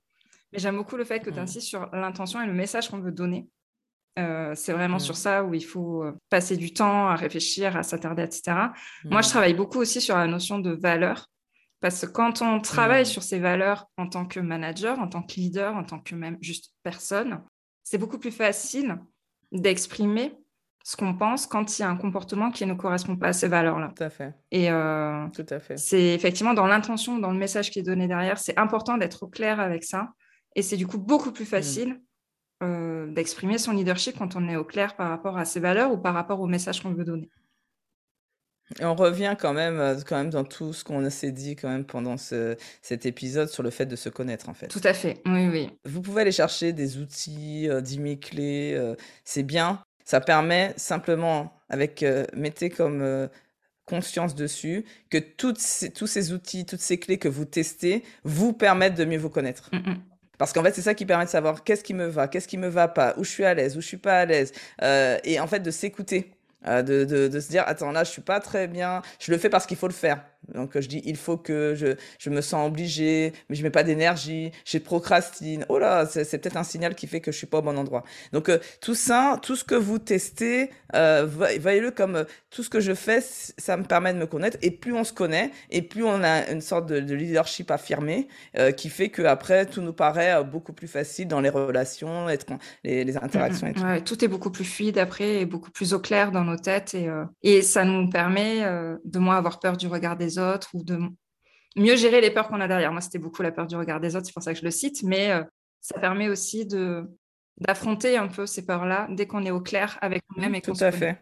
[0.51, 1.43] Mais j'aime beaucoup le fait que tu mm.
[1.43, 3.47] insistes sur l'intention et le message qu'on veut donner.
[4.19, 5.17] Euh, c'est vraiment sur mmh.
[5.17, 8.71] ça où il faut euh, passer du temps à réfléchir, à s'attarder, etc.
[9.05, 9.29] Moi, je mmh.
[9.29, 11.27] travaille beaucoup aussi sur la notion de valeur.
[11.79, 13.05] Parce que quand on travaille mmh.
[13.05, 16.37] sur ces valeurs en tant que manager, en tant que leader, en tant que même
[16.41, 17.41] juste personne,
[17.83, 18.97] c'est beaucoup plus facile
[19.51, 20.35] d'exprimer
[20.83, 23.47] ce qu'on pense quand il y a un comportement qui ne correspond pas à ces
[23.47, 23.93] valeurs-là.
[23.95, 24.33] Tout à fait.
[24.51, 25.77] Et euh, Tout à fait.
[25.77, 29.59] c'est effectivement dans l'intention, dans le message qui est donné derrière, c'est important d'être clair
[29.59, 30.09] avec ça.
[30.55, 32.01] Et c'est du coup beaucoup plus facile
[32.61, 35.97] euh, d'exprimer son leadership quand on est au clair par rapport à ses valeurs ou
[35.97, 37.29] par rapport au message qu'on veut donner.
[38.79, 41.69] Et on revient quand même, euh, quand même dans tout ce qu'on s'est dit quand
[41.69, 44.67] même pendant ce, cet épisode sur le fait de se connaître en fait.
[44.67, 45.69] Tout à fait, oui, oui.
[45.85, 49.81] Vous pouvez aller chercher des outils, euh, 10 clés, euh, c'est bien.
[50.05, 52.03] Ça permet simplement, avec,
[52.33, 53.29] mettez comme
[53.85, 55.59] conscience dessus, que toutes
[55.93, 59.69] tous ces outils, toutes ces clés que vous testez vous permettent de mieux vous connaître.
[59.71, 60.01] Mm, mm.
[60.41, 62.57] Parce qu'en fait, c'est ça qui permet de savoir qu'est-ce qui me va, qu'est-ce qui
[62.57, 64.51] me va pas, où je suis à l'aise, où je suis pas à l'aise.
[64.81, 66.31] Euh, et en fait, de s'écouter.
[66.65, 69.65] Euh, de, se dire attends là je suis pas très bien je le fais parce
[69.65, 70.23] qu'il faut le faire
[70.53, 73.83] donc je dis il faut que je, je me sens obligé mais je mets pas
[73.83, 75.65] d'énergie je procrastine.
[75.69, 78.03] Oh là c'est peut-être un signal qui fait que je suis pas au bon endroit.
[78.33, 82.69] Donc euh, tout ça tout ce que vous testez euh, voyez-le comme euh, tout ce
[82.69, 84.57] que je fais ça me permet de me connaître.
[84.61, 88.27] Et plus on se connaît et plus on a une sorte de, de leadership affirmé
[88.77, 92.47] qui fait que après tout nous paraît beaucoup plus facile dans les relations être
[92.83, 93.83] les, les interactions et tout.
[93.83, 96.95] Ouais, tout est beaucoup plus fluide après et beaucoup plus au clair dans nos têtes.
[96.95, 97.07] Et,
[97.43, 98.61] et ça nous permet
[99.05, 100.99] de moins avoir peur du regard des autres ou de
[101.75, 102.91] mieux gérer les peurs qu'on a derrière.
[102.91, 104.71] Moi, c'était beaucoup la peur du regard des autres, c'est pour ça que je le
[104.71, 105.43] cite, mais euh,
[105.79, 107.05] ça permet aussi de
[107.57, 110.83] d'affronter un peu ces peurs-là dès qu'on est au clair avec nous-mêmes et qu'on Tout
[110.83, 111.21] à fait.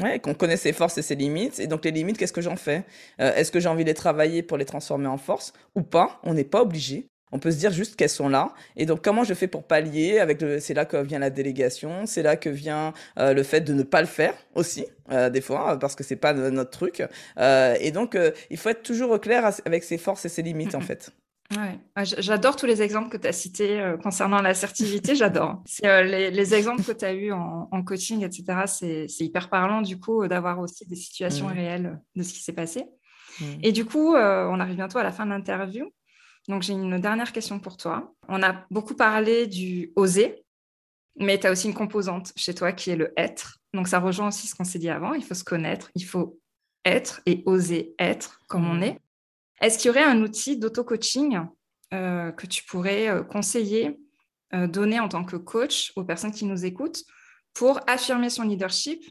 [0.00, 1.60] Ouais, qu'on connaît ses forces et ses limites.
[1.60, 2.84] Et donc les limites, qu'est-ce que j'en fais?
[3.18, 6.18] Est-ce que j'ai envie de les travailler pour les transformer en force ou pas?
[6.24, 7.11] On n'est pas obligé.
[7.32, 8.52] On peut se dire juste qu'elles sont là.
[8.76, 12.22] Et donc, comment je fais pour pallier avec C'est là que vient la délégation, c'est
[12.22, 15.78] là que vient euh, le fait de ne pas le faire aussi, euh, des fois,
[15.78, 17.02] parce que c'est pas notre truc.
[17.38, 18.18] Euh, et donc,
[18.50, 21.10] il faut être toujours au clair avec ses forces et ses limites, en fait.
[21.52, 21.78] Ouais.
[21.96, 25.62] Ah, j'adore tous les exemples que tu as cités concernant l'assertivité, j'adore.
[25.82, 30.26] Les, les, exemples que tu as eus en, coaching, etc., c'est hyper parlant du coup
[30.26, 31.52] d'avoir aussi des situations mmh.
[31.52, 32.86] réelles de ce qui s'est passé.
[33.40, 33.44] Mmh.
[33.62, 35.90] Et du coup, on arrive bientôt à la fin de l'interview.
[36.48, 38.14] Donc, j'ai une dernière question pour toi.
[38.28, 40.44] On a beaucoup parlé du oser,
[41.16, 43.58] mais tu as aussi une composante chez toi qui est le être.
[43.74, 45.14] Donc, ça rejoint aussi ce qu'on s'est dit avant.
[45.14, 46.38] Il faut se connaître, il faut
[46.84, 48.98] être et oser être comme on est.
[49.60, 51.38] Est-ce qu'il y aurait un outil d'auto-coaching
[51.94, 54.00] euh, que tu pourrais euh, conseiller,
[54.54, 57.04] euh, donner en tant que coach aux personnes qui nous écoutent
[57.54, 59.04] pour affirmer son leadership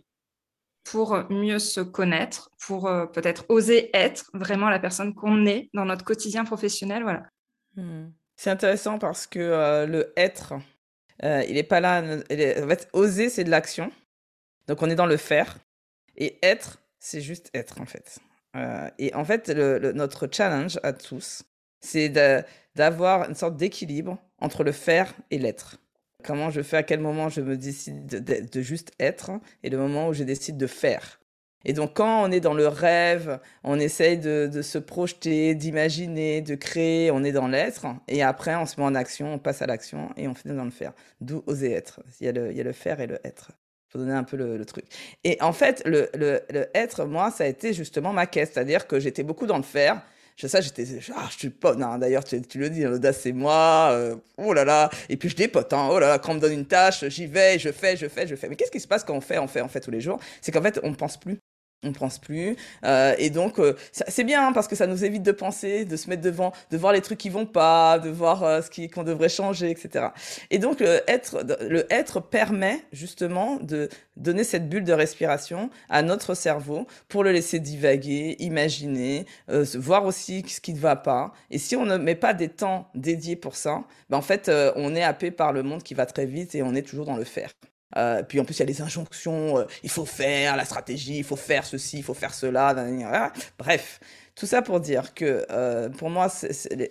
[0.83, 5.85] pour mieux se connaître, pour euh, peut-être oser être vraiment la personne qu'on est dans
[5.85, 7.03] notre quotidien professionnel.
[7.03, 7.23] Voilà.
[7.75, 8.09] Hmm.
[8.35, 10.53] C'est intéressant parce que euh, le être,
[11.23, 12.01] euh, il n'est pas là.
[12.01, 13.91] En fait, oser, c'est de l'action.
[14.67, 15.57] Donc on est dans le faire.
[16.17, 18.19] Et être, c'est juste être en fait.
[18.99, 21.43] et en fait, notre challenge à tous,
[21.79, 22.09] c'est
[22.75, 25.77] d'avoir une sorte d'équilibre entre le faire et l'être.
[26.23, 29.31] Comment je fais, à quel moment je me décide de, juste être
[29.63, 31.19] et le moment où je décide de faire.
[31.63, 36.55] Et donc quand on est dans le rêve, on essaye de, se projeter, d'imaginer, de
[36.55, 37.85] créer, on est dans l'être.
[38.07, 40.65] Et après, on se met en action, on passe à l'action et on finit dans
[40.65, 40.93] le faire.
[41.19, 42.01] D'où oser être.
[42.19, 43.51] Il y, a le, il y a le faire et le être.
[43.89, 44.85] Pour donner un peu le, truc.
[45.25, 46.41] Et en fait, le, le,
[46.73, 48.53] être, moi, ça a été justement ma quête.
[48.53, 50.01] C'est-à-dire que j'étais beaucoup dans le faire.
[50.37, 53.89] Je, ça, j'étais, ah, je suis pas, non, d'ailleurs, tu, le dis, l'audace, c'est moi,
[53.91, 56.39] euh, oh là là, et puis je dépote, hein, oh là là, quand on me
[56.39, 58.49] donne une tâche, j'y vais, je fais, je fais, je fais.
[58.49, 60.19] Mais qu'est-ce qui se passe quand on fait, on fait, on fait tous les jours?
[60.41, 61.37] C'est qu'en fait, on ne pense plus
[61.83, 62.55] on ne pense plus.
[62.85, 65.95] Euh, et donc, euh, c'est bien hein, parce que ça nous évite de penser, de
[65.95, 68.89] se mettre devant, de voir les trucs qui vont pas, de voir euh, ce qui
[68.89, 70.09] qu'on devrait changer, etc.
[70.51, 76.03] Et donc, le être, le être permet justement de donner cette bulle de respiration à
[76.03, 81.33] notre cerveau pour le laisser divaguer, imaginer, voir aussi ce qui ne va pas.
[81.49, 84.95] Et si on ne met pas des temps dédiés pour ça, ben en fait, on
[84.95, 87.23] est happé par le monde qui va très vite et on est toujours dans le
[87.23, 87.51] faire.
[87.97, 91.17] Euh, puis en plus, il y a les injonctions, euh, il faut faire la stratégie,
[91.17, 92.73] il faut faire ceci, il faut faire cela.
[93.57, 93.99] Bref,
[94.35, 96.27] tout ça pour dire que euh, pour moi,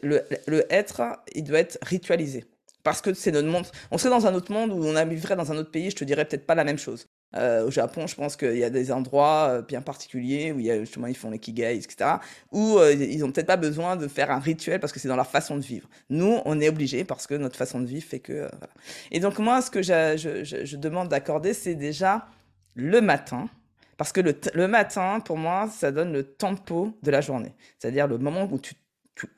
[0.03, 1.03] le, le, être,
[1.35, 2.45] il doit être ritualisé.
[2.83, 3.67] Parce que c'est notre monde.
[3.91, 6.05] On serait dans un autre monde où on vivrait dans un autre pays, je te
[6.05, 7.07] dirais peut-être pas la même chose.
[7.37, 11.07] Euh, au Japon, je pense qu'il y a des endroits euh, bien particuliers où justement
[11.07, 12.17] ils font les kigai, etc.
[12.51, 15.17] Où euh, ils ont peut-être pas besoin de faire un rituel parce que c'est dans
[15.17, 15.89] leur façon de vivre.
[16.09, 18.33] Nous, on est obligé parce que notre façon de vivre fait que.
[18.33, 18.75] Voilà.
[19.13, 22.27] Et donc moi, ce que je, demande d'accorder, c'est déjà
[22.75, 23.49] le matin.
[23.97, 27.55] Parce que le, matin, pour moi, ça donne le tempo de la journée.
[27.79, 28.75] C'est-à-dire le moment où tu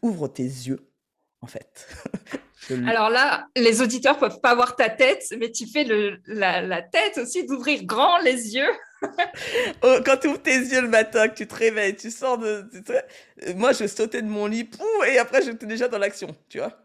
[0.03, 0.89] ouvres tes yeux,
[1.41, 1.89] en fait.
[2.71, 7.19] Alors là, les auditeurs peuvent pas voir ta tête, mais tu fais le, la, tête
[7.19, 8.71] aussi d'ouvrir grand les yeux.
[9.83, 12.65] Oh, quand tu ouvres tes yeux le matin, que tu te réveilles, tu sors de...
[13.57, 14.71] Moi, je sautais de mon lit,
[15.09, 16.79] et après, j'étais déjà dans l'action, tu vois.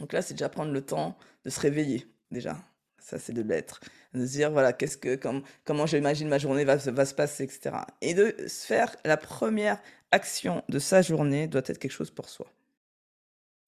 [0.00, 2.56] Donc là, c'est déjà prendre le temps de se réveiller, déjà.
[2.98, 3.80] Ça, c'est de l'être.
[4.14, 7.44] De se dire, voilà, qu'est-ce que, comme, comment j'imagine ma journée va, va se passer,
[7.44, 7.76] etc.
[8.00, 9.78] Et de se faire la première
[10.10, 12.46] action de sa journée doit être quelque chose pour soi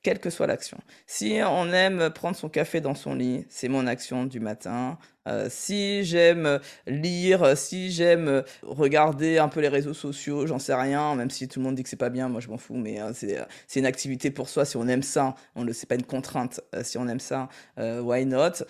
[0.05, 0.78] quelle que soit l'action.
[1.07, 4.98] Si on aime prendre son café dans son lit, c'est mon action du matin.
[5.26, 11.14] Euh, si j'aime lire, si j'aime regarder un peu les réseaux sociaux, j'en sais rien,
[11.14, 13.00] même si tout le monde dit que c'est pas bien, moi je m'en fous, mais
[13.00, 14.66] euh, c'est une activité pour soi.
[14.66, 16.61] Si on aime ça, on le c'est pas une contrainte.
[16.74, 17.48] Euh, si on aime ça,
[17.78, 18.62] why not?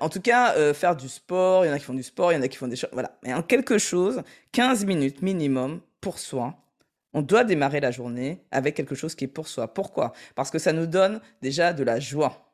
[0.00, 2.36] En tout cas, faire du sport, il y en a qui font du sport, il
[2.36, 3.18] y en a qui font des choses, voilà.
[3.22, 4.22] Mais en quelque chose,
[4.52, 6.56] 15 minutes minimum pour soi,
[7.12, 9.72] on doit démarrer la journée avec quelque chose qui est pour soi.
[9.72, 10.12] Pourquoi?
[10.34, 12.50] Parce que ça nous donne déjà de la joie.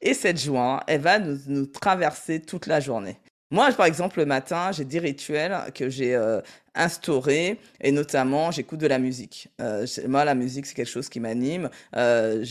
[0.00, 3.18] Et cette joie, elle va nous, traverser toute la journée.
[3.52, 6.40] Moi, par exemple, le matin, j'ai des rituels que j'ai euh,
[6.76, 9.48] instaurés, et notamment, j'écoute de la musique.
[9.60, 11.68] Euh, moi, la musique, c'est quelque chose qui m'anime.
[11.96, 12.44] Euh,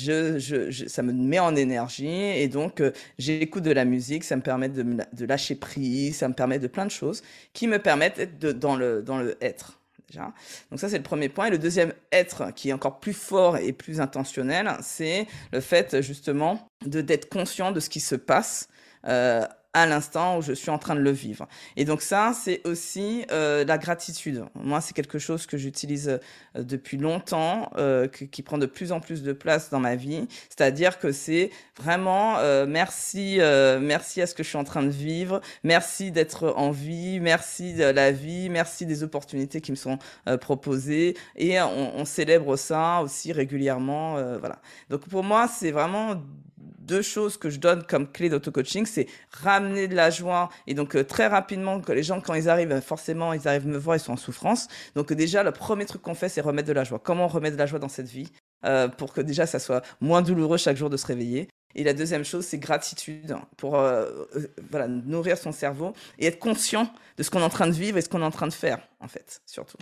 [0.88, 2.84] ça me met en énergie, et donc,
[3.18, 4.26] j'écoute de la musique.
[4.26, 7.24] Ça me permet de, lâcher prise, ça me permet de plein de choses
[7.54, 9.79] qui me permettent d'être dans le, dans le être.
[10.16, 11.48] Donc ça, c'est le premier point.
[11.48, 16.02] Et le deuxième être, qui est encore plus fort et plus intentionnel, c'est le fait
[16.02, 18.70] justement de d'être conscient de ce qui se passe
[19.08, 21.48] euh, à l'instant où je suis en train de le vivre.
[21.78, 24.46] Et donc ça, c'est aussi euh, la gratitude.
[24.56, 26.20] Moi, c'est quelque chose que j'utilise
[26.56, 30.28] euh, depuis longtemps, euh, qui prend de plus en plus de place dans ma vie.
[30.50, 34.82] C'est-à-dire que c'est vraiment euh, merci, euh, merci à ce que je suis en train
[34.82, 39.76] de vivre, merci d'être en vie, merci de la vie, merci des opportunités qui me
[39.76, 40.00] sont
[40.42, 41.16] proposées.
[41.36, 44.16] Et on, on, célèbre ça aussi régulièrement.
[44.40, 44.62] voilà.
[44.90, 46.16] Donc pour moi, c'est vraiment
[46.78, 50.50] deux choses que je donne comme clé d'auto-coaching, c'est ramener de la joie.
[50.68, 53.78] Et donc, euh, très rapidement, que les gens, quand ils arrivent, forcément, ils arrivent me
[53.78, 54.68] voir, ils sont en souffrance.
[54.96, 57.00] Donc, déjà, le premier truc qu'on fait, c'est remettre de la joie.
[57.00, 58.32] Comment remettre de la joie dans cette vie
[58.66, 61.48] euh, pour que déjà, ça soit moins douloureux chaque jour de se réveiller?
[61.76, 64.26] Et la deuxième chose, c'est gratitude pour euh,
[64.72, 67.98] voilà, nourrir son cerveau et être conscient de ce qu'on est en train de vivre
[67.98, 69.78] et ce qu'on est en train de faire, en fait, surtout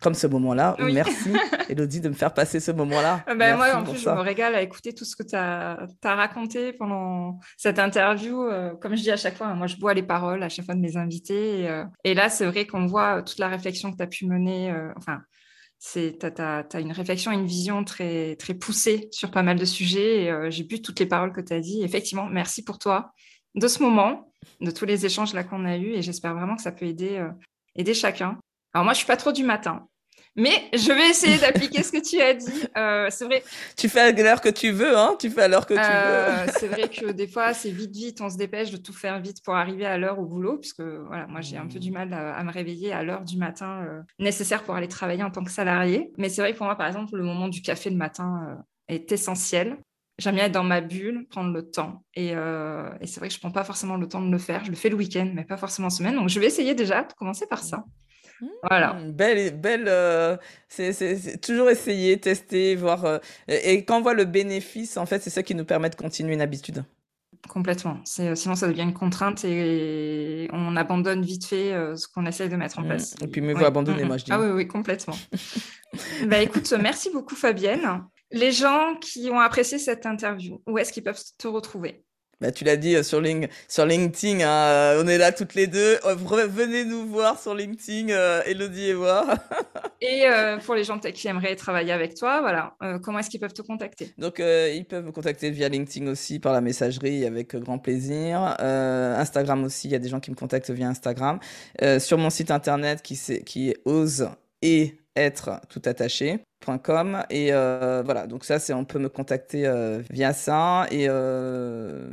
[0.00, 0.76] comme ce moment-là.
[0.78, 1.32] Merci,
[1.68, 3.24] Elodie, de me faire passer ce moment-là.
[3.36, 6.72] Ben moi, en plus, je me régale à écouter tout ce que tu as, raconté
[6.72, 8.44] pendant cette interview.
[8.44, 10.74] Euh, comme je dis à chaque fois, moi, je bois les paroles à chaque fois
[10.74, 11.60] de mes invités.
[11.60, 14.70] Et, euh, là, c'est vrai qu'on voit toute la réflexion que tu as pu mener.
[14.70, 15.20] Euh, enfin,
[15.92, 20.50] tu as, une réflexion, une vision très, très poussée sur pas mal de sujets.
[20.50, 21.82] J'ai bu toutes les paroles que tu as dit.
[21.82, 23.12] Effectivement, merci pour toi
[23.54, 25.92] de ce moment, de tous les échanges là qu'on a eus.
[25.94, 27.24] Et j'espère vraiment que ça peut aider,
[27.76, 28.38] aider chacun.
[28.74, 29.88] Alors moi, je suis pas trop du matin.
[30.38, 32.64] Mais je vais essayer d'appliquer ce que tu as dit.
[32.76, 33.42] Euh, c'est vrai.
[33.76, 36.44] Tu fais à l'heure que tu veux, hein Tu fais à l'heure que tu euh,
[36.46, 36.52] veux.
[36.60, 38.20] c'est vrai que des fois, c'est vite, vite.
[38.20, 41.26] On se dépêche de tout faire vite pour arriver à l'heure au boulot, puisque voilà,
[41.26, 44.62] moi, j'ai un peu du mal à, me réveiller à l'heure du matin euh, nécessaire
[44.62, 46.12] pour aller travailler en tant que salarié.
[46.18, 49.10] Mais c'est vrai que pour moi, par exemple, le moment du café le matin est
[49.10, 49.76] essentiel.
[50.18, 52.04] J'aime bien être dans ma bulle, prendre le temps.
[52.14, 54.64] Et, et c'est vrai que je prends pas forcément le temps de le faire.
[54.64, 56.14] Je le fais le week-end, mais pas forcément en semaine.
[56.14, 57.84] Donc, je vais essayer déjà de commencer par ça.
[58.68, 58.94] Voilà.
[58.94, 59.84] Mmh, belle, belle.
[59.88, 60.36] Euh,
[60.68, 63.04] c'est toujours essayer, tester, voir.
[63.04, 63.18] Euh,
[63.48, 66.34] et, quand on voit le bénéfice, en fait, c'est ça qui nous permet de continuer
[66.34, 66.84] une habitude.
[67.48, 68.00] Complètement.
[68.04, 72.56] C'est, sinon, ça devient une contrainte et on abandonne vite fait ce qu'on essaye de
[72.56, 72.88] mettre en mmh.
[72.88, 73.14] place.
[73.22, 74.32] Et puis, mieux vaut abandonner, moi, je dis.
[74.32, 75.16] Ah oui, oui, complètement.
[76.26, 78.04] bah, écoute, merci beaucoup, Fabienne.
[78.30, 82.04] Les gens qui ont apprécié cette interview, où est-ce qu'ils peuvent te retrouver?
[82.40, 83.20] Bah, tu l'as dit euh, sur,
[83.66, 85.98] sur LinkedIn, hein, euh, on est là toutes les deux.
[86.04, 88.14] Euh, venez nous voir sur LinkedIn,
[88.46, 89.26] Elodie et moi.
[90.00, 90.24] et
[90.64, 94.12] pour les gens qui aimeraient travailler avec toi, voilà, comment est-ce qu'ils peuvent te contacter?
[94.18, 98.40] Donc, ils peuvent me contacter via LinkedIn aussi, par la messagerie, avec grand plaisir.
[98.60, 101.40] Instagram aussi, il y a des gens qui me contactent via Instagram.
[101.98, 104.28] sur mon site internet qui, qui est ose
[104.62, 106.40] et être tout attaché
[107.30, 108.26] et euh, voilà.
[108.26, 110.86] Donc ça c'est on peut me contacter euh, via ça.
[110.90, 112.08] Et euh,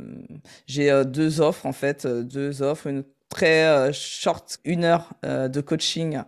[0.66, 2.06] j'ai deux offres en fait.
[2.06, 2.86] Deux offres.
[2.86, 6.20] Une très short une heure de coaching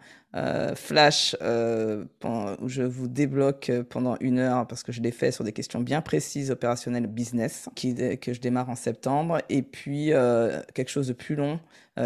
[0.77, 5.53] flash où je vous débloque pendant une heure parce que je l'ai fait sur des
[5.53, 10.11] questions bien précises opérationnelles business que je démarre en septembre et puis
[10.75, 11.61] quelque chose de plus long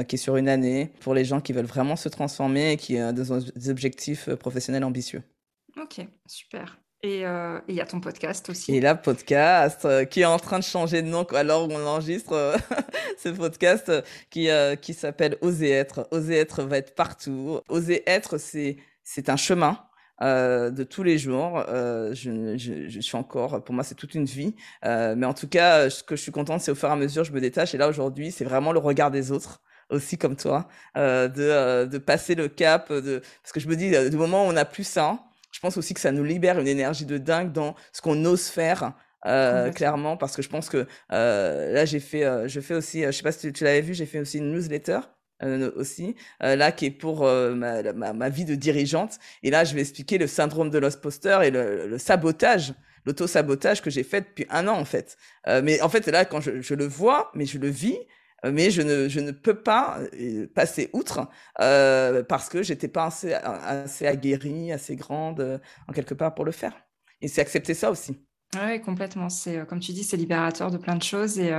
[0.08, 2.96] qui est sur une année pour les gens qui veulent vraiment se transformer et qui
[2.98, 5.22] ont des objectifs professionnels ambitieux.
[5.76, 6.81] Ok, super.
[7.04, 8.76] Et euh, il y a ton podcast aussi.
[8.76, 12.32] Et la podcast euh, qui est en train de changer de nom alors on enregistre
[12.32, 12.56] euh,
[13.18, 13.90] ce podcast
[14.30, 14.48] qui,
[14.80, 16.06] qui s'appelle Oser être.
[16.12, 17.58] Oser être va être partout.
[17.68, 19.80] Oser être, c'est, c'est un chemin.
[20.20, 21.64] de tous les jours.
[21.68, 24.54] Je, je, je, suis encore, pour moi, c'est toute une vie.
[24.84, 27.24] mais en tout cas, ce que je suis contente, c'est au fur et à mesure,
[27.24, 27.74] je me détache.
[27.74, 32.36] Et là, aujourd'hui, c'est vraiment le regard des autres aussi comme toi, de, de passer
[32.36, 33.20] le cap, de...
[33.42, 35.18] parce que je me dis, du moment où on n'a plus ça,
[35.52, 38.48] je pense aussi que ça nous libère une énergie de dingue dans ce qu'on ose
[38.48, 38.94] faire.
[39.24, 43.04] Euh, clairement parce que je pense que euh, là j'ai fait euh, je fais aussi
[43.04, 44.98] je sais pas si tu, l'avais vu j'ai fait aussi une newsletter
[45.76, 50.18] aussi là qui est pour ma, ma, vie de dirigeante et là je vais expliquer
[50.18, 52.74] le syndrome de l'imposteur et le, le sabotage
[53.06, 55.16] l'auto-sabotage que j'ai fait depuis un an en fait
[55.64, 57.98] mais en fait là quand je, je le vois mais je le vis
[58.50, 61.28] mais je ne, je ne peux pas euh, passer outre
[61.60, 66.44] euh, parce que j'étais pas assez, assez aguerrie, assez grande euh, en quelque part pour
[66.44, 66.74] le faire.
[67.20, 68.20] Et c'est accepter ça aussi.
[68.54, 69.28] Oui, complètement.
[69.28, 71.52] C'est comme tu dis, c'est libérateur de plein de choses et,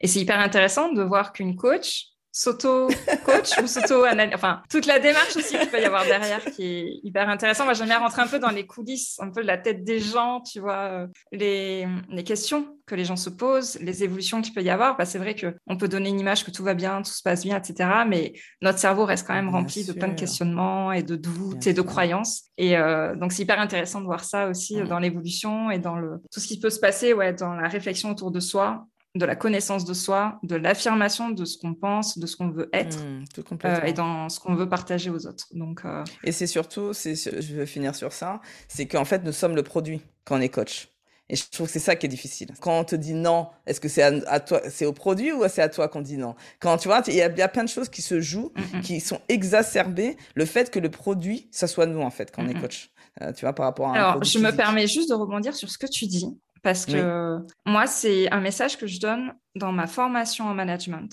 [0.00, 4.34] et c'est hyper intéressant de voir qu'une coach s'auto-coach ou s'auto-analyse.
[4.34, 7.64] Enfin, toute la démarche aussi qu'il peut y avoir derrière qui est hyper intéressant.
[7.64, 10.40] Moi, j'aime bien rentrer un peu dans les coulisses, un peu la tête des gens,
[10.40, 14.62] tu vois, euh, les, les questions que les gens se posent, les évolutions qu'il peut
[14.62, 14.96] y avoir.
[14.96, 17.44] Bah, c'est vrai qu'on peut donner une image que tout va bien, tout se passe
[17.44, 17.88] bien, etc.
[18.08, 21.72] Mais notre cerveau reste quand même rempli de plein de questionnements et de doutes et
[21.72, 22.50] de croyances.
[22.58, 26.20] Et euh, donc, c'est hyper intéressant de voir ça aussi dans l'évolution et dans le,
[26.32, 29.36] tout ce qui peut se passer ouais, dans la réflexion autour de soi de la
[29.36, 33.24] connaissance de soi, de l'affirmation de ce qu'on pense, de ce qu'on veut être, mmh,
[33.64, 35.46] euh, et dans ce qu'on veut partager aux autres.
[35.52, 39.54] Donc, euh, Et c'est surtout, je veux finir sur ça, c'est qu'en fait, nous sommes
[39.54, 40.88] le produit quand on est coach.
[41.30, 42.48] Et je trouve que c'est ça qui est difficile.
[42.60, 45.62] Quand on te dit non, est-ce que c'est à, toi, c'est au produit ou c'est
[45.62, 46.34] à toi qu'on dit non?
[46.60, 48.80] Quand tu vois, il y, a plein de choses qui se jouent, mmh, mmh.
[48.82, 50.18] qui sont exacerbées.
[50.34, 52.90] Le fait que le produit, ça soit nous en fait quand on est coach.
[53.22, 53.94] Euh, tu vois, par rapport à.
[53.94, 56.26] Alors, je me permets juste de rebondir sur ce que tu dis
[56.64, 61.10] parce que moi, c'est un message que je donne dans ma formation en management.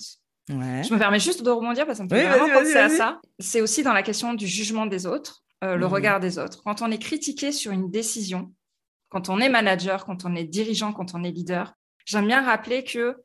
[0.48, 3.20] Je me permets juste de rebondir parce que ça me fait vraiment penser à ça.
[3.38, 5.92] C'est aussi dans la question du jugement des autres, euh, le mhm.
[5.92, 6.62] regard des autres.
[6.64, 8.52] Quand on est critiqué sur une décision,
[9.10, 11.74] quand on est manager, quand on est dirigeant, quand on est leader,
[12.06, 13.22] j'aime bien rappeler que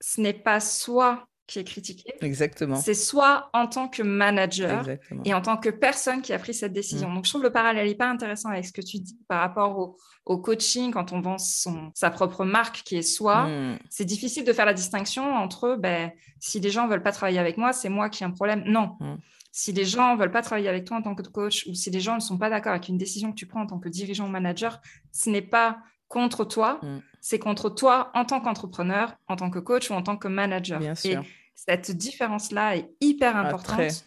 [0.00, 2.14] ce n'est pas soit qui est critiqué.
[2.22, 2.76] Exactement.
[2.76, 4.86] C'est soit en tant que manager
[5.26, 7.10] et en tant que personne qui a pris cette décision.
[7.10, 7.14] Mm.
[7.14, 10.38] Donc, je trouve le parallèle hyper intéressant avec ce que tu dis par rapport au,
[10.38, 13.48] coaching, quand on vend son, sa propre marque qui est soi.
[13.48, 13.78] Mm.
[13.90, 17.38] C'est difficile de faire la distinction entre ben, si les gens ne veulent pas travailler
[17.38, 18.64] avec moi, c'est moi qui ai un problème.
[18.66, 18.96] Non.
[19.00, 19.16] Mm.
[19.50, 21.90] Si les gens ne veulent pas travailler avec toi en tant que coach ou si
[21.90, 23.90] les gens ne sont pas d'accord avec une décision que tu prends en tant que
[23.90, 24.80] dirigeant ou manager,
[25.12, 26.80] ce n'est pas contre toi,
[27.22, 30.78] c'est contre toi en tant qu'entrepreneur, en tant que coach ou en tant que manager.
[30.78, 31.20] Bien sûr.
[31.20, 34.04] Et cette différence-là est hyper ah, importante.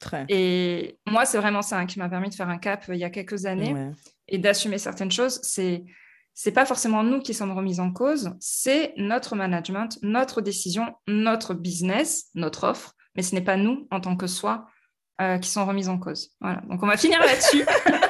[0.00, 2.94] très, Et moi, c'est vraiment ça hein, qui m'a permis de faire un cap euh,
[2.94, 3.74] il y a quelques années
[4.28, 5.40] et d'assumer certaines choses.
[5.42, 5.84] C'est
[6.38, 11.54] c'est pas forcément nous qui sommes remis en cause, c'est notre management, notre décision, notre
[11.54, 14.66] business, notre offre, mais ce n'est pas nous en tant que soi
[15.22, 16.32] euh, qui sont remis en cause.
[16.42, 16.60] Voilà.
[16.68, 17.64] Donc on va finir là-dessus.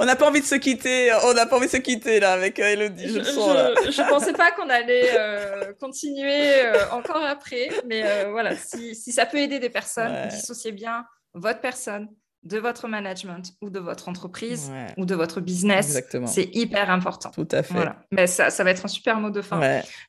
[0.00, 1.12] on n'a pas envie de se quitter.
[1.24, 3.08] On n'a pas envie de se quitter là avec euh, Elodie.
[3.08, 9.26] Je, je, pensais pas qu'on allait euh, continuer euh, encore après, mais voilà, si, ça
[9.26, 11.04] peut aider des personnes, dissociez bien
[11.34, 12.08] votre personne
[12.44, 16.00] de votre management ou de votre entreprise ou de votre business.
[16.26, 17.30] C'est hyper important.
[17.30, 17.74] Tout à fait.
[17.74, 17.96] Voilà.
[18.12, 19.60] Mais ça, ça va être un super mot de fin.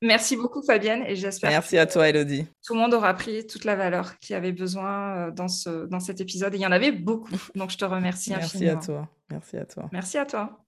[0.02, 1.50] Merci beaucoup Fabienne et j'espère.
[1.50, 2.46] Merci à toi Elodie.
[2.66, 6.00] Tout le monde aura pris toute la valeur qu'il avait besoin euh, dans, ce, dans
[6.00, 6.54] cet épisode.
[6.54, 7.36] Et il y en avait beaucoup.
[7.56, 8.74] Donc je te remercie Merci infiniment.
[8.74, 9.10] Merci à toi.
[9.30, 9.90] Merci à toi.
[9.92, 10.66] Merci à toi.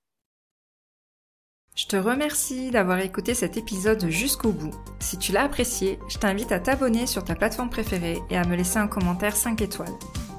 [1.76, 4.76] Je te remercie d'avoir écouté cet épisode jusqu'au bout.
[5.00, 8.58] Si tu l'as apprécié, je t'invite à t'abonner sur ta plateforme préférée et à me
[8.58, 9.94] laisser un commentaire 5 étoiles.